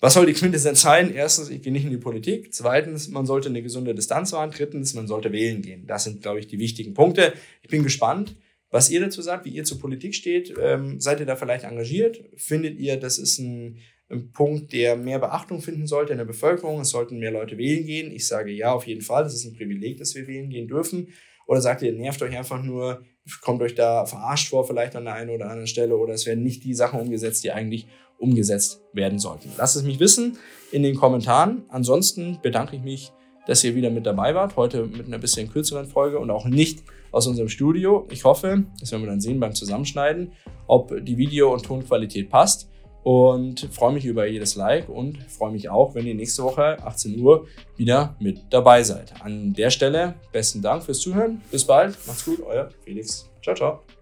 Was 0.00 0.14
soll 0.14 0.26
die 0.26 0.34
Quintessenz 0.34 0.82
sein? 0.82 1.14
Erstens, 1.14 1.48
ich 1.48 1.62
gehe 1.62 1.72
nicht 1.72 1.84
in 1.84 1.90
die 1.90 1.96
Politik. 1.96 2.52
Zweitens, 2.52 3.08
man 3.08 3.24
sollte 3.24 3.48
eine 3.48 3.62
gesunde 3.62 3.94
Distanz 3.94 4.32
wahren. 4.32 4.50
Drittens, 4.50 4.92
man 4.92 5.06
sollte 5.06 5.32
wählen 5.32 5.62
gehen. 5.62 5.86
Das 5.86 6.04
sind, 6.04 6.20
glaube 6.20 6.40
ich, 6.40 6.46
die 6.46 6.58
wichtigen 6.58 6.92
Punkte. 6.92 7.32
Ich 7.62 7.70
bin 7.70 7.82
gespannt, 7.82 8.36
was 8.70 8.90
ihr 8.90 9.00
dazu 9.00 9.22
sagt, 9.22 9.46
wie 9.46 9.50
ihr 9.50 9.64
zur 9.64 9.80
Politik 9.80 10.14
steht. 10.14 10.52
Ähm, 10.60 11.00
seid 11.00 11.20
ihr 11.20 11.26
da 11.26 11.36
vielleicht 11.36 11.64
engagiert? 11.64 12.22
Findet 12.36 12.78
ihr, 12.78 12.98
das 12.98 13.18
ist 13.18 13.38
ein, 13.38 13.78
ein, 14.10 14.30
Punkt, 14.32 14.72
der 14.74 14.96
mehr 14.96 15.20
Beachtung 15.20 15.62
finden 15.62 15.86
sollte 15.86 16.12
in 16.12 16.18
der 16.18 16.26
Bevölkerung? 16.26 16.80
Es 16.80 16.90
sollten 16.90 17.18
mehr 17.18 17.30
Leute 17.30 17.56
wählen 17.56 17.86
gehen. 17.86 18.12
Ich 18.12 18.26
sage 18.26 18.50
ja, 18.50 18.72
auf 18.72 18.86
jeden 18.86 19.00
Fall. 19.00 19.22
Das 19.22 19.32
ist 19.32 19.44
ein 19.44 19.54
Privileg, 19.54 19.96
dass 19.96 20.14
wir 20.14 20.26
wählen 20.26 20.50
gehen 20.50 20.68
dürfen. 20.68 21.08
Oder 21.46 21.60
sagt 21.60 21.82
ihr, 21.82 21.92
nervt 21.92 22.22
euch 22.22 22.36
einfach 22.36 22.62
nur, 22.62 23.02
kommt 23.42 23.62
euch 23.62 23.74
da 23.74 24.06
verarscht 24.06 24.48
vor, 24.48 24.66
vielleicht 24.66 24.96
an 24.96 25.04
der 25.04 25.14
einen 25.14 25.30
oder 25.30 25.46
anderen 25.46 25.66
Stelle, 25.66 25.96
oder 25.96 26.14
es 26.14 26.26
werden 26.26 26.42
nicht 26.42 26.64
die 26.64 26.74
Sachen 26.74 27.00
umgesetzt, 27.00 27.44
die 27.44 27.52
eigentlich 27.52 27.86
umgesetzt 28.18 28.82
werden 28.92 29.18
sollten. 29.18 29.50
Lasst 29.58 29.76
es 29.76 29.82
mich 29.82 30.00
wissen 30.00 30.38
in 30.72 30.82
den 30.82 30.94
Kommentaren. 30.96 31.64
Ansonsten 31.68 32.38
bedanke 32.42 32.76
ich 32.76 32.82
mich, 32.82 33.12
dass 33.46 33.62
ihr 33.64 33.74
wieder 33.74 33.90
mit 33.90 34.06
dabei 34.06 34.34
wart. 34.34 34.56
Heute 34.56 34.86
mit 34.86 35.06
einer 35.06 35.18
bisschen 35.18 35.50
kürzeren 35.50 35.86
Folge 35.86 36.18
und 36.18 36.30
auch 36.30 36.46
nicht 36.46 36.82
aus 37.12 37.26
unserem 37.26 37.48
Studio. 37.48 38.06
Ich 38.10 38.24
hoffe, 38.24 38.64
das 38.80 38.92
werden 38.92 39.02
wir 39.02 39.10
dann 39.10 39.20
sehen 39.20 39.40
beim 39.40 39.54
Zusammenschneiden, 39.54 40.32
ob 40.66 41.04
die 41.04 41.18
Video- 41.18 41.52
und 41.52 41.64
Tonqualität 41.64 42.30
passt. 42.30 42.70
Und 43.04 43.68
freue 43.70 43.92
mich 43.92 44.06
über 44.06 44.26
jedes 44.26 44.56
Like 44.56 44.88
und 44.88 45.18
freue 45.30 45.52
mich 45.52 45.68
auch, 45.68 45.94
wenn 45.94 46.06
ihr 46.06 46.14
nächste 46.14 46.42
Woche 46.42 46.78
18 46.82 47.20
Uhr 47.20 47.46
wieder 47.76 48.16
mit 48.18 48.40
dabei 48.50 48.82
seid. 48.82 49.12
An 49.20 49.52
der 49.52 49.68
Stelle 49.70 50.14
besten 50.32 50.62
Dank 50.62 50.82
fürs 50.82 51.00
Zuhören. 51.00 51.42
Bis 51.50 51.64
bald. 51.64 51.96
Macht's 52.06 52.24
gut. 52.24 52.40
Euer 52.46 52.70
Felix. 52.84 53.28
Ciao, 53.42 53.54
ciao. 53.54 53.93